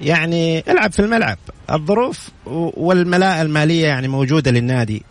يعني 0.00 0.64
العب 0.70 0.92
في 0.92 1.00
الملعب. 1.00 1.38
الظروف 1.72 2.28
والملاءة 2.76 3.42
المالية 3.42 3.86
يعني 3.86 4.08
موجودة 4.08 4.50
للنادي. 4.50 5.02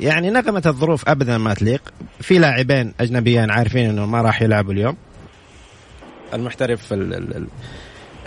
يعني 0.00 0.30
نغمة 0.30 0.62
الظروف 0.66 1.08
أبدا 1.08 1.38
ما 1.38 1.54
تليق. 1.54 1.92
في 2.20 2.38
لاعبين 2.38 2.94
أجنبيين 3.00 3.50
عارفين 3.50 3.90
أنه 3.90 4.06
ما 4.06 4.22
راح 4.22 4.42
يلعبوا 4.42 4.72
اليوم. 4.72 4.96
المحترف 6.34 6.94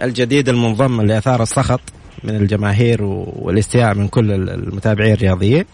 الجديد 0.01 0.49
المنضم 0.49 1.01
اللي 1.01 1.17
أثار 1.17 1.43
السخط 1.43 1.81
من 2.23 2.35
الجماهير 2.35 3.03
والاستياء 3.03 3.93
من 3.95 4.07
كل 4.07 4.31
المتابعين 4.31 5.13
الرياضيين. 5.13 5.65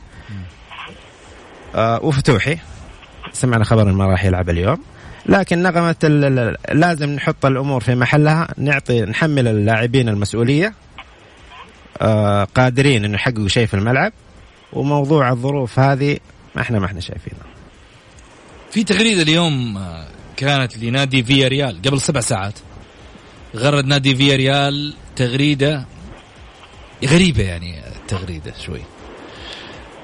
آه 1.76 2.00
وفتوحي. 2.04 2.58
سمعنا 3.32 3.64
خبر 3.64 3.82
إنه 3.82 3.94
ما 3.94 4.06
راح 4.06 4.26
يلعب 4.26 4.50
اليوم. 4.50 4.78
لكن 5.26 5.62
نغمة 5.62 5.96
لازم 6.72 7.10
نحط 7.10 7.46
الأمور 7.46 7.82
في 7.82 7.96
محلها 7.96 8.48
نعطي 8.58 9.02
نحمل 9.02 9.48
اللاعبين 9.48 10.10
المسؤولية 10.10 10.74
آه 12.02 12.44
قادرين 12.44 13.06
إنه 13.06 13.16
يحققوا 13.16 13.48
شيء 13.48 13.66
في 13.66 13.74
الملعب. 13.74 14.14
وموضوع 14.74 15.32
الظروف 15.32 15.80
هذه 15.80 16.18
ما 16.56 16.62
إحنا 16.62 16.80
ما 16.80 16.86
إحنا 16.86 17.00
شايفينها. 17.00 17.46
في 18.72 18.84
تغريدة 18.84 19.22
اليوم 19.22 19.78
آه، 19.78 20.08
كانت 20.38 20.78
لنادي 20.78 21.24
فيا 21.24 21.48
ريال 21.48 21.82
قبل 21.82 22.02
سبع 22.02 22.20
ساعات. 22.20 22.54
غرد 23.56 23.86
نادي 23.86 24.16
فيا 24.16 24.36
ريال 24.36 24.94
تغريدة 25.16 25.86
غريبة 27.06 27.44
يعني 27.44 27.88
التغريده 27.88 28.54
شوي. 28.66 28.82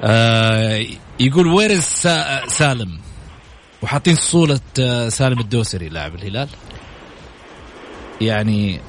آه 0.04 0.86
يقول 1.20 1.48
وير 1.48 1.80
سالم؟ 2.48 3.00
وحاطين 3.82 4.16
صولة 4.16 4.60
آه، 4.80 5.10
سالم 5.10 5.40
الدوسري 5.40 5.90
لاعب 5.90 6.16
الهلال. 6.16 6.50
يعني 8.22 8.80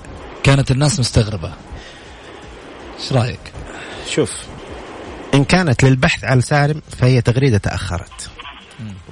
كانت 0.43 0.71
الناس 0.71 1.01
مستغربة. 1.01 1.53
إيش 3.01 3.13
رأيك؟ 3.13 3.53
شوف 4.09 4.33
إن 5.35 5.45
كانت 5.45 5.85
للبحث 5.85 6.25
عن 6.25 6.41
سالم 6.41 6.83
فهي 6.99 7.21
تغريدة 7.21 7.59
تأخرت. 7.59 8.31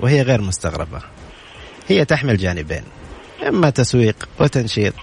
وهي 0.00 0.22
غير 0.22 0.42
مستغربة. 0.42 1.02
هي 1.88 2.04
تحمل 2.04 2.36
جانبين 2.36 2.82
إما 3.48 3.70
تسويق 3.70 4.28
وتنشيط 4.38 4.94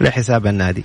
لحساب 0.00 0.46
النادي. 0.46 0.84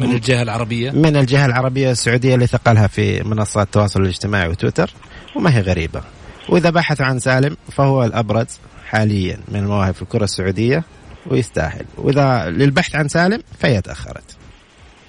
من 0.00 0.12
الجهة 0.12 0.42
العربية. 0.42 0.90
من 0.90 1.16
الجهة 1.16 1.46
العربية 1.46 1.90
السعودية 1.90 2.34
اللي 2.34 2.46
ثقلها 2.46 2.86
في 2.86 3.22
منصات 3.22 3.66
التواصل 3.66 4.02
الاجتماعي 4.02 4.48
وتويتر 4.48 4.90
وما 5.36 5.56
هي 5.56 5.60
غريبة. 5.60 6.02
وإذا 6.48 6.70
بحثوا 6.70 7.06
عن 7.06 7.18
سالم 7.18 7.56
فهو 7.72 8.04
الأبرز 8.04 8.58
حاليا 8.86 9.40
من 9.48 9.60
المواهب 9.60 9.94
في 9.94 10.02
الكرة 10.02 10.24
السعودية 10.24 10.84
ويستاهل. 11.26 11.84
وإذا 11.98 12.50
للبحث 12.50 12.94
عن 12.96 13.08
سالم 13.08 13.42
فهي 13.58 13.80
تأخرت. 13.80 14.36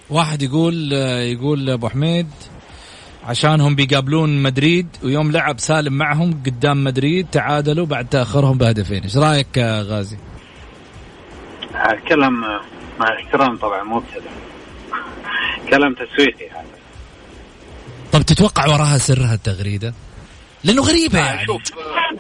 واحد 0.09 0.41
يقول 0.41 0.91
يقول 1.33 1.69
أبو 1.69 1.89
حميد 1.89 2.27
عشانهم 3.25 3.75
بيقابلون 3.75 4.43
مدريد 4.43 4.87
ويوم 5.03 5.31
لعب 5.31 5.59
سالم 5.59 5.93
معهم 5.93 6.43
قدام 6.45 6.83
مدريد 6.83 7.27
تعادلوا 7.31 7.85
بعد 7.85 8.09
تأخرهم 8.09 8.57
بهدفين. 8.57 9.03
إيش 9.03 9.17
رأيك 9.17 9.57
غازي؟ 9.57 10.17
كلام 12.07 12.41
مع 12.99 13.07
الاحترام 13.07 13.57
طبعا 13.57 13.83
مو 13.83 14.03
كلام 15.69 15.93
تسويقي 15.93 16.49
هذا. 16.49 16.65
طب 18.11 18.21
تتوقع 18.21 18.67
وراها 18.67 18.97
سر 18.97 19.21
هالتغريده 19.21 19.93
لأنه 20.65 20.81
غريبه 20.81 21.19
يعني. 21.19 21.45
شوف 21.45 21.61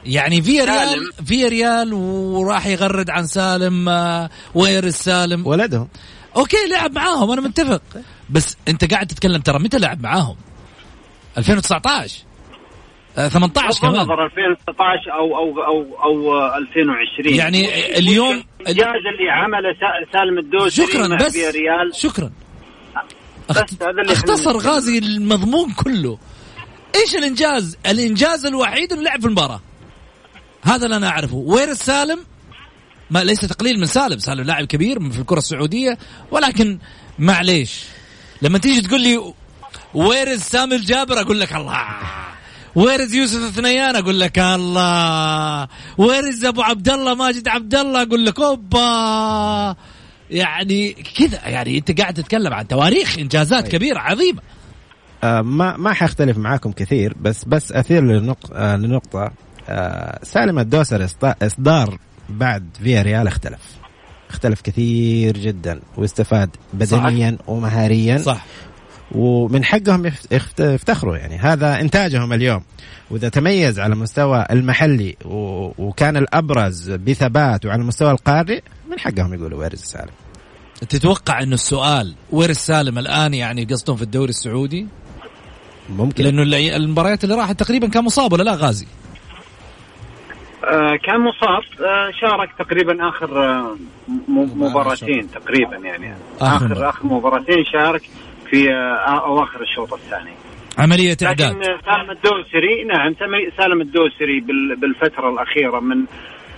يعني 0.05 0.41
فيا 0.41 0.65
ريال 0.65 1.11
فيا 1.25 1.47
ريال 1.47 1.93
وراح 1.93 2.67
يغرد 2.67 3.09
عن 3.09 3.25
سالم 3.25 3.89
آه، 3.89 4.29
وير 4.55 4.83
السالم. 4.83 5.47
ولدهم. 5.47 5.87
أوكي 6.35 6.57
لعب 6.71 6.91
معاهم 6.95 7.31
أنا 7.31 7.41
متفق. 7.41 7.81
بس 8.29 8.57
أنت 8.67 8.93
قاعد 8.93 9.07
تتكلم 9.07 9.41
ترى 9.41 9.59
متى 9.59 9.77
لعب 9.77 10.01
معاهم؟ 10.03 10.35
2019 11.37 12.19
18 13.15 13.81
كمان. 13.81 13.95
نظر 13.95 14.25
2019 14.25 15.11
أو 15.13 15.37
أو 15.37 15.63
أو 15.63 16.03
أو 16.03 16.37
2020 16.57 17.35
يعني 17.35 17.97
اليوم 17.97 18.43
الانجاز 18.61 18.85
اللي 18.85 19.29
عمله 19.31 19.73
سالم 20.13 20.37
الدوسري 20.39 20.87
شكرا 20.87 21.15
بس 21.15 21.35
ريال 21.35 21.95
شكرا. 21.95 22.31
أختصر 24.11 24.57
غازي 24.57 24.97
المضمون 24.97 25.73
كله. 25.73 26.17
إيش 26.95 27.15
الإنجاز؟ 27.15 27.77
الإنجاز 27.85 28.45
الوحيد 28.45 28.93
إنه 28.93 29.01
لعب 29.01 29.21
في 29.21 29.27
المباراة. 29.27 29.61
هذا 30.63 30.85
اللي 30.85 30.95
أنا 30.95 31.07
أعرفه. 31.07 31.35
وين 31.35 31.69
السالم 31.69 32.19
ما 33.09 33.23
ليس 33.23 33.41
تقليل 33.41 33.79
من 33.79 33.85
سالم. 33.85 34.19
سالم 34.19 34.41
لاعب 34.41 34.65
كبير 34.65 35.11
في 35.11 35.19
الكرة 35.19 35.37
السعودية 35.37 35.97
ولكن 36.31 36.79
معليش 37.19 37.83
لما 38.41 38.57
تيجي 38.57 38.81
تقول 38.81 39.01
لي 39.01 39.33
where's 39.93 40.39
سامي 40.41 40.75
الجابر 40.75 41.21
أقول 41.21 41.39
لك 41.39 41.53
الله. 41.53 41.87
where's 42.75 43.13
يوسف 43.13 43.43
الثنيان 43.43 43.95
أقول 43.95 44.19
لك 44.19 44.39
الله. 44.39 45.67
where's 45.97 46.45
أبو 46.45 46.61
عبد 46.61 46.89
الله 46.89 47.13
ماجد 47.15 47.47
عبد 47.47 47.75
الله 47.75 48.01
أقول 48.01 48.25
لك 48.25 48.39
أوبا. 48.39 49.75
يعني 50.29 50.93
كذا. 50.93 51.41
يعني 51.45 51.77
أنت 51.77 52.01
قاعد 52.01 52.13
تتكلم 52.13 52.53
عن 52.53 52.67
تواريخ 52.67 53.19
إنجازات 53.19 53.63
طيب. 53.63 53.71
كبيرة 53.71 53.99
عظيمة. 53.99 54.41
ما 55.41 55.77
ما 55.77 55.93
حختلف 55.93 56.37
معاكم 56.37 56.71
كثير 56.71 57.13
بس 57.21 57.45
بس 57.45 57.71
أثير 57.71 58.03
لنقطه 58.03 58.55
آه 58.55 58.75
لنقطة 58.75 59.31
آه 59.69 60.19
سالم 60.23 60.59
الدوسر 60.59 61.07
اصدار 61.23 61.97
بعد 62.29 62.63
فيا 62.83 63.01
ريال 63.01 63.27
اختلف. 63.27 63.61
اختلف 64.29 64.61
كثير 64.61 65.37
جدا 65.37 65.79
واستفاد 65.97 66.49
بدنيا 66.73 67.37
صح. 67.39 67.49
ومهاريا. 67.49 68.17
صح. 68.17 68.45
ومن 69.11 69.63
حقهم 69.63 70.11
يفتخروا 70.59 71.17
يعني. 71.17 71.37
هذا 71.37 71.81
إنتاجهم 71.81 72.33
اليوم. 72.33 72.63
وإذا 73.11 73.29
تميز 73.29 73.79
على 73.79 73.93
المستوى 73.93 74.45
المحلي 74.51 75.15
وكان 75.77 76.17
الأبرز 76.17 76.91
بثبات 76.91 77.65
وعلى 77.65 77.81
المستوى 77.81 78.11
القاري 78.11 78.61
من 78.91 78.99
حقهم 78.99 79.33
يقولوا 79.33 79.59
ويرز 79.59 79.79
سالم. 79.79 80.13
تتوقع 80.89 81.43
إنه 81.43 81.53
السؤال 81.53 82.15
ويرز 82.31 82.57
سالم 82.57 82.99
الآن 82.99 83.33
يعني 83.33 83.65
قصدهم 83.65 83.95
في 83.95 84.01
الدوري 84.01 84.29
السعودي؟ 84.29 84.87
ممكن. 85.89 86.23
لأنه 86.23 86.43
المباريات 86.75 87.23
اللي 87.23 87.35
راحت 87.35 87.59
تقريبا 87.59 87.87
كان 87.87 88.03
مصاب 88.03 88.33
ولا 88.33 88.43
لا 88.43 88.55
غازي؟ 88.55 88.87
آه 90.63 90.95
كان 91.03 91.19
مصاب. 91.19 91.63
آه 91.85 92.11
شارك 92.21 92.49
تقريبا 92.59 93.09
آخر 93.09 93.43
آه 93.43 93.75
مباراتين 94.27 95.31
تقريبا 95.31 95.77
يعني. 95.77 96.15
آخر 96.41 96.65
اخر, 96.65 96.89
آخر 96.89 97.05
مباراتين 97.05 97.65
شارك 97.65 98.01
في 98.49 98.69
أواخر 99.07 99.61
الشوط 99.61 99.93
الثاني. 99.93 100.31
عملية 100.77 101.17
إعداد. 101.23 101.49
لكن 101.49 101.61
سالم 101.61 102.11
الدوسري 102.11 102.83
نعم 102.83 103.15
سالم 103.57 103.81
الدوسري 103.81 104.39
بالفترة 104.81 105.29
الأخيرة 105.29 105.79
من 105.79 105.97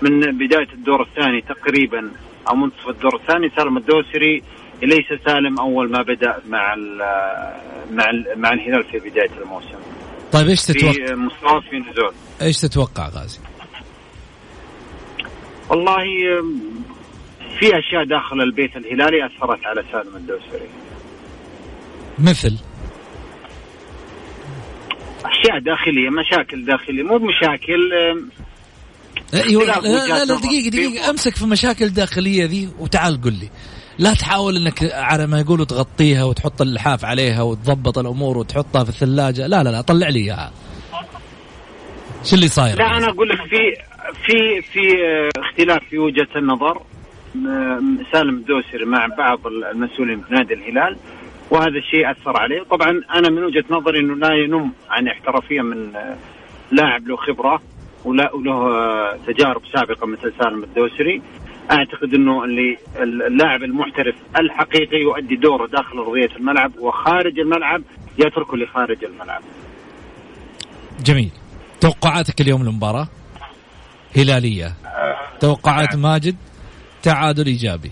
من 0.02 0.20
بداية 0.20 0.74
الدور 0.74 1.02
الثاني 1.02 1.42
تقريبا 1.42 2.12
أو 2.50 2.56
منتصف 2.56 2.90
الدور 2.90 3.16
الثاني 3.16 3.52
سالم 3.56 3.78
الدوسري 3.78 4.44
ليس 4.82 5.22
سالم 5.26 5.60
أول 5.60 5.92
ما 5.92 6.02
بدأ 6.02 6.36
مع 6.48 6.74
ال 6.74 6.98
مع 7.92 8.10
ال 8.10 8.26
مع 8.36 8.54
الهلال 8.54 8.84
في 8.84 9.10
بداية 9.10 9.32
الموسم. 9.42 9.78
طيب 10.32 10.48
إيش 10.48 10.62
تتوقع؟ 10.62 10.94
في 10.94 11.14
مستوى 11.14 11.62
في 11.70 11.80
نزول. 11.80 12.14
إيش 12.42 12.58
تتوقع 12.58 13.10
غازي؟ 13.10 13.40
والله 15.70 16.04
في 17.60 17.80
أشياء 17.80 18.04
داخل 18.04 18.42
البيت 18.42 18.76
الهلالي 18.78 19.26
أثرت 19.26 19.66
على 19.66 19.84
سالم 19.92 20.16
الدوسري. 20.16 20.70
مثل؟ 22.20 22.58
أشياء 25.26 25.60
داخلية 25.60 26.10
مشاكل 26.10 26.66
داخلية 26.66 27.04
مو 27.04 27.18
بمشاكل 27.18 27.92
أيوه 29.34 29.66
لا, 29.66 29.80
لا, 29.80 30.26
لا 30.26 30.36
دقيقة 30.36 30.70
دقيقة 30.70 31.10
أمسك 31.10 31.36
في 31.36 31.46
مشاكل 31.46 31.90
داخلية 31.90 32.46
ذي 32.46 32.70
وتعال 32.80 33.22
قل 33.22 33.34
لي. 33.34 33.50
لا 34.00 34.14
تحاول 34.14 34.56
إنك 34.56 34.94
على 34.94 35.28
ما 35.28 35.40
يقولوا 35.40 35.66
تغطيها 35.66 36.24
وتحط 36.24 36.62
اللحاف 36.62 37.06
عليها 37.06 37.42
وتضبط 37.42 37.98
الأمور 37.98 38.38
وتحطها 38.38 38.84
في 38.84 38.90
الثلاجة. 38.90 39.48
لا 39.48 39.64
لا 39.64 39.70
لا 39.70 39.82
طلع 39.82 40.10
لي 40.10 40.20
إياها. 40.20 40.52
شو 42.24 42.36
اللي 42.36 42.48
صاير؟ 42.48 42.78
لا 42.78 42.98
أنا 42.98 43.10
أقول 43.10 43.30
لك 43.30 43.38
في 43.38 43.76
في 44.26 44.62
في 44.62 44.82
اختلاف 45.38 45.84
في 45.90 45.98
وجهة 45.98 46.28
النظر. 46.36 46.82
سالم 48.12 48.36
الدوسري 48.36 48.86
مع 48.86 49.08
بعض 49.18 49.48
المسؤولين 49.48 50.22
في 50.22 50.34
نادي 50.34 50.54
الهلال 50.54 50.98
وهذا 51.52 51.78
الشيء 51.78 52.12
أثر 52.12 52.38
عليه. 52.38 52.64
طبعا 52.64 53.02
أنا 53.16 53.30
من 53.30 53.44
وجهة 53.44 53.64
نظري 53.70 54.00
إنه 54.00 54.16
لا 54.16 54.34
ينم 54.34 54.72
عن 54.90 55.08
احترافية 55.08 55.62
من 55.62 55.92
لاعب 56.72 57.08
له 57.08 57.16
خبرة 57.16 57.62
وله 58.06 58.68
تجارب 59.28 59.62
سابقة 59.74 60.08
مثل 60.08 60.34
سالم 60.40 60.64
الدوسري. 60.64 61.22
أعتقد 61.72 62.14
إنه 62.14 62.44
اللي 62.44 62.78
اللاعب 63.28 63.64
المحترف 63.64 64.16
الحقيقي 64.40 64.98
يؤدي 64.98 65.36
دوره 65.36 65.68
داخل 65.68 65.98
ارضيه 65.98 66.36
الملعب 66.36 66.72
وخارج 66.80 67.40
الملعب 67.40 67.82
يتركوا 68.18 68.58
لخارج 68.58 69.04
الملعب. 69.04 69.42
جميل. 71.00 71.32
توقعاتك 71.82 72.42
اليوم 72.42 72.64
للمباراة؟ 72.64 73.08
هلالية. 74.16 74.74
توقعات 75.40 75.96
ماجد؟ 75.96 76.36
تعادل 77.04 77.46
إيجابي. 77.46 77.92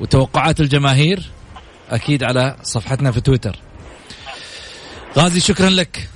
وتوقعات 0.00 0.60
الجماهير؟ 0.60 1.20
أكيد 1.90 2.24
على 2.24 2.56
صفحتنا 2.62 3.10
في 3.10 3.20
تويتر. 3.20 3.56
غازي 5.18 5.40
شكرا 5.40 5.70
لك. 5.70 6.08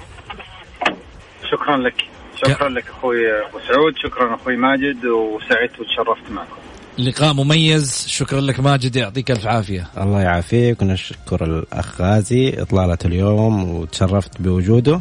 شكرا 1.50 1.76
لك. 1.76 2.13
شكرا 2.48 2.68
لك 2.68 2.84
أخوي 2.88 3.16
أبو 3.48 3.58
سعود 3.58 3.96
شكرا 3.96 4.34
أخوي 4.34 4.56
ماجد 4.56 5.04
وسعدت 5.04 5.80
وتشرفت 5.80 6.30
معكم. 6.30 6.56
لقاء 6.98 7.34
مميز 7.34 8.06
شكرا 8.08 8.40
لك 8.40 8.60
ماجد 8.60 8.96
يعطيك 8.96 9.30
ألف 9.30 9.46
عافية. 9.46 9.88
الله 9.98 10.20
يعافيك 10.20 10.82
ونشكر 10.82 11.44
الأخ 11.44 12.00
غازي 12.00 12.54
إطلالة 12.58 12.98
اليوم 13.04 13.74
وتشرفت 13.74 14.40
بوجوده. 14.40 15.00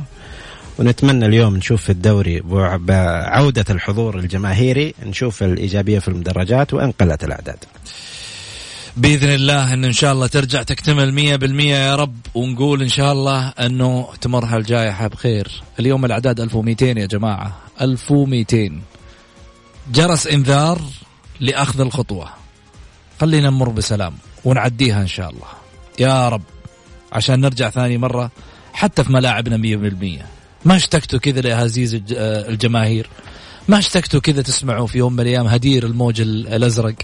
ونتمنى 0.79 1.25
اليوم 1.25 1.55
نشوف 1.55 1.83
في 1.83 1.89
الدوري 1.89 2.41
بعودة 2.77 3.65
الحضور 3.69 4.19
الجماهيري 4.19 4.93
نشوف 5.05 5.43
الإيجابية 5.43 5.99
في 5.99 6.07
المدرجات 6.07 6.73
وإن 6.73 6.91
قلت 6.91 7.23
الأعداد. 7.23 7.57
بإذن 8.97 9.29
الله 9.29 9.73
إنه 9.73 9.87
إن 9.87 9.93
شاء 9.93 10.13
الله 10.13 10.27
ترجع 10.27 10.63
تكتمل 10.63 11.13
مية 11.13 11.35
بالمية 11.35 11.75
يا 11.75 11.95
رب 11.95 12.15
ونقول 12.35 12.81
إن 12.81 12.87
شاء 12.89 13.13
الله 13.13 13.47
إنه 13.47 14.07
تمر 14.21 14.45
هالجائحة 14.45 15.07
بخير 15.07 15.61
اليوم 15.79 16.05
الأعداد 16.05 16.39
1200 16.39 16.85
يا 16.85 17.05
جماعة 17.05 17.57
1200 17.81 18.81
جرس 19.93 20.27
إنذار 20.27 20.81
لأخذ 21.39 21.81
الخطوة. 21.81 22.29
خلينا 23.21 23.49
نمر 23.49 23.69
بسلام 23.69 24.13
ونعديها 24.45 25.01
إن 25.01 25.07
شاء 25.07 25.29
الله. 25.29 25.47
يا 25.99 26.29
رب 26.29 26.41
عشان 27.11 27.39
نرجع 27.39 27.69
ثاني 27.69 27.97
مرة 27.97 28.31
حتى 28.73 29.03
في 29.03 29.13
ملاعبنا 29.13 29.57
مية 29.57 29.77
بالمية. 29.77 30.25
ما 30.65 30.75
اشتقتوا 30.75 31.19
كذا 31.19 31.41
لهزيز 31.41 32.01
الجماهير. 32.11 33.09
ما 33.67 33.77
اشتقتوا 33.77 34.19
كذا 34.19 34.41
تسمعوا 34.41 34.87
في 34.87 34.97
يوم 34.97 35.13
من 35.13 35.19
الأيام 35.19 35.47
هدير 35.47 35.85
الموج 35.85 36.21
الأزرق. 36.21 36.95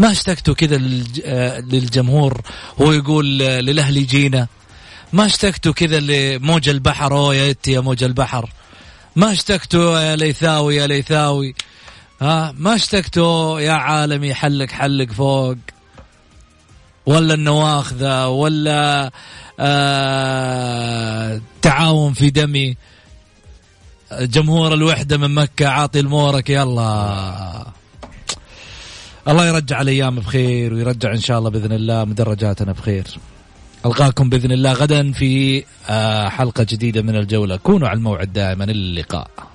ما 0.00 0.10
اشتقتوا 0.10 0.54
كذا 0.54 0.76
للجمهور؟ 1.60 2.40
هو 2.80 2.92
يقول 2.92 3.38
للاهلي 3.38 4.02
جينا 4.02 4.46
ما 5.12 5.26
اشتقتوا 5.26 5.72
كذا 5.72 6.00
لموج 6.00 6.68
البحر؟ 6.68 7.12
أوه 7.12 7.34
يا 7.34 7.54
يا 7.66 7.80
موج 7.80 8.04
البحر. 8.04 8.50
ما 9.16 9.32
اشتقتوا 9.32 10.00
يا 10.00 10.16
ليثاوي 10.16 10.76
يا 10.76 10.86
ليثاوي. 10.86 11.54
ها؟ 12.20 12.54
ما 12.58 12.74
اشتقتوا 12.74 13.60
يا 13.60 13.72
عالمي 13.72 14.34
حلق 14.34 14.70
حلق 14.70 15.12
فوق. 15.12 15.56
ولا 17.06 17.34
النواخذة 17.34 18.26
ولا 18.26 19.10
آه 19.60 21.40
تعاون 21.62 22.12
في 22.12 22.30
دمي. 22.30 22.76
جمهور 24.20 24.74
الوحدة 24.74 25.18
من 25.18 25.34
مكة 25.34 25.68
عاطي 25.68 26.00
المورك 26.00 26.50
يلا. 26.50 27.79
الله 29.28 29.46
يرجع 29.46 29.80
الأيام 29.80 30.16
بخير 30.16 30.74
ويرجع 30.74 31.12
إن 31.12 31.20
شاء 31.20 31.38
الله 31.38 31.50
بإذن 31.50 31.72
الله 31.72 32.04
مدرجاتنا 32.04 32.72
بخير. 32.72 33.04
ألقاكم 33.86 34.28
بإذن 34.28 34.52
الله 34.52 34.72
غدا 34.72 35.12
في 35.12 35.64
آه، 35.88 36.28
حلقة 36.28 36.66
جديدة 36.68 37.02
من 37.02 37.16
الجولة. 37.16 37.56
كونوا 37.56 37.88
على 37.88 37.96
الموعد 37.96 38.32
دائما. 38.32 38.64
اللقاء. 38.64 39.49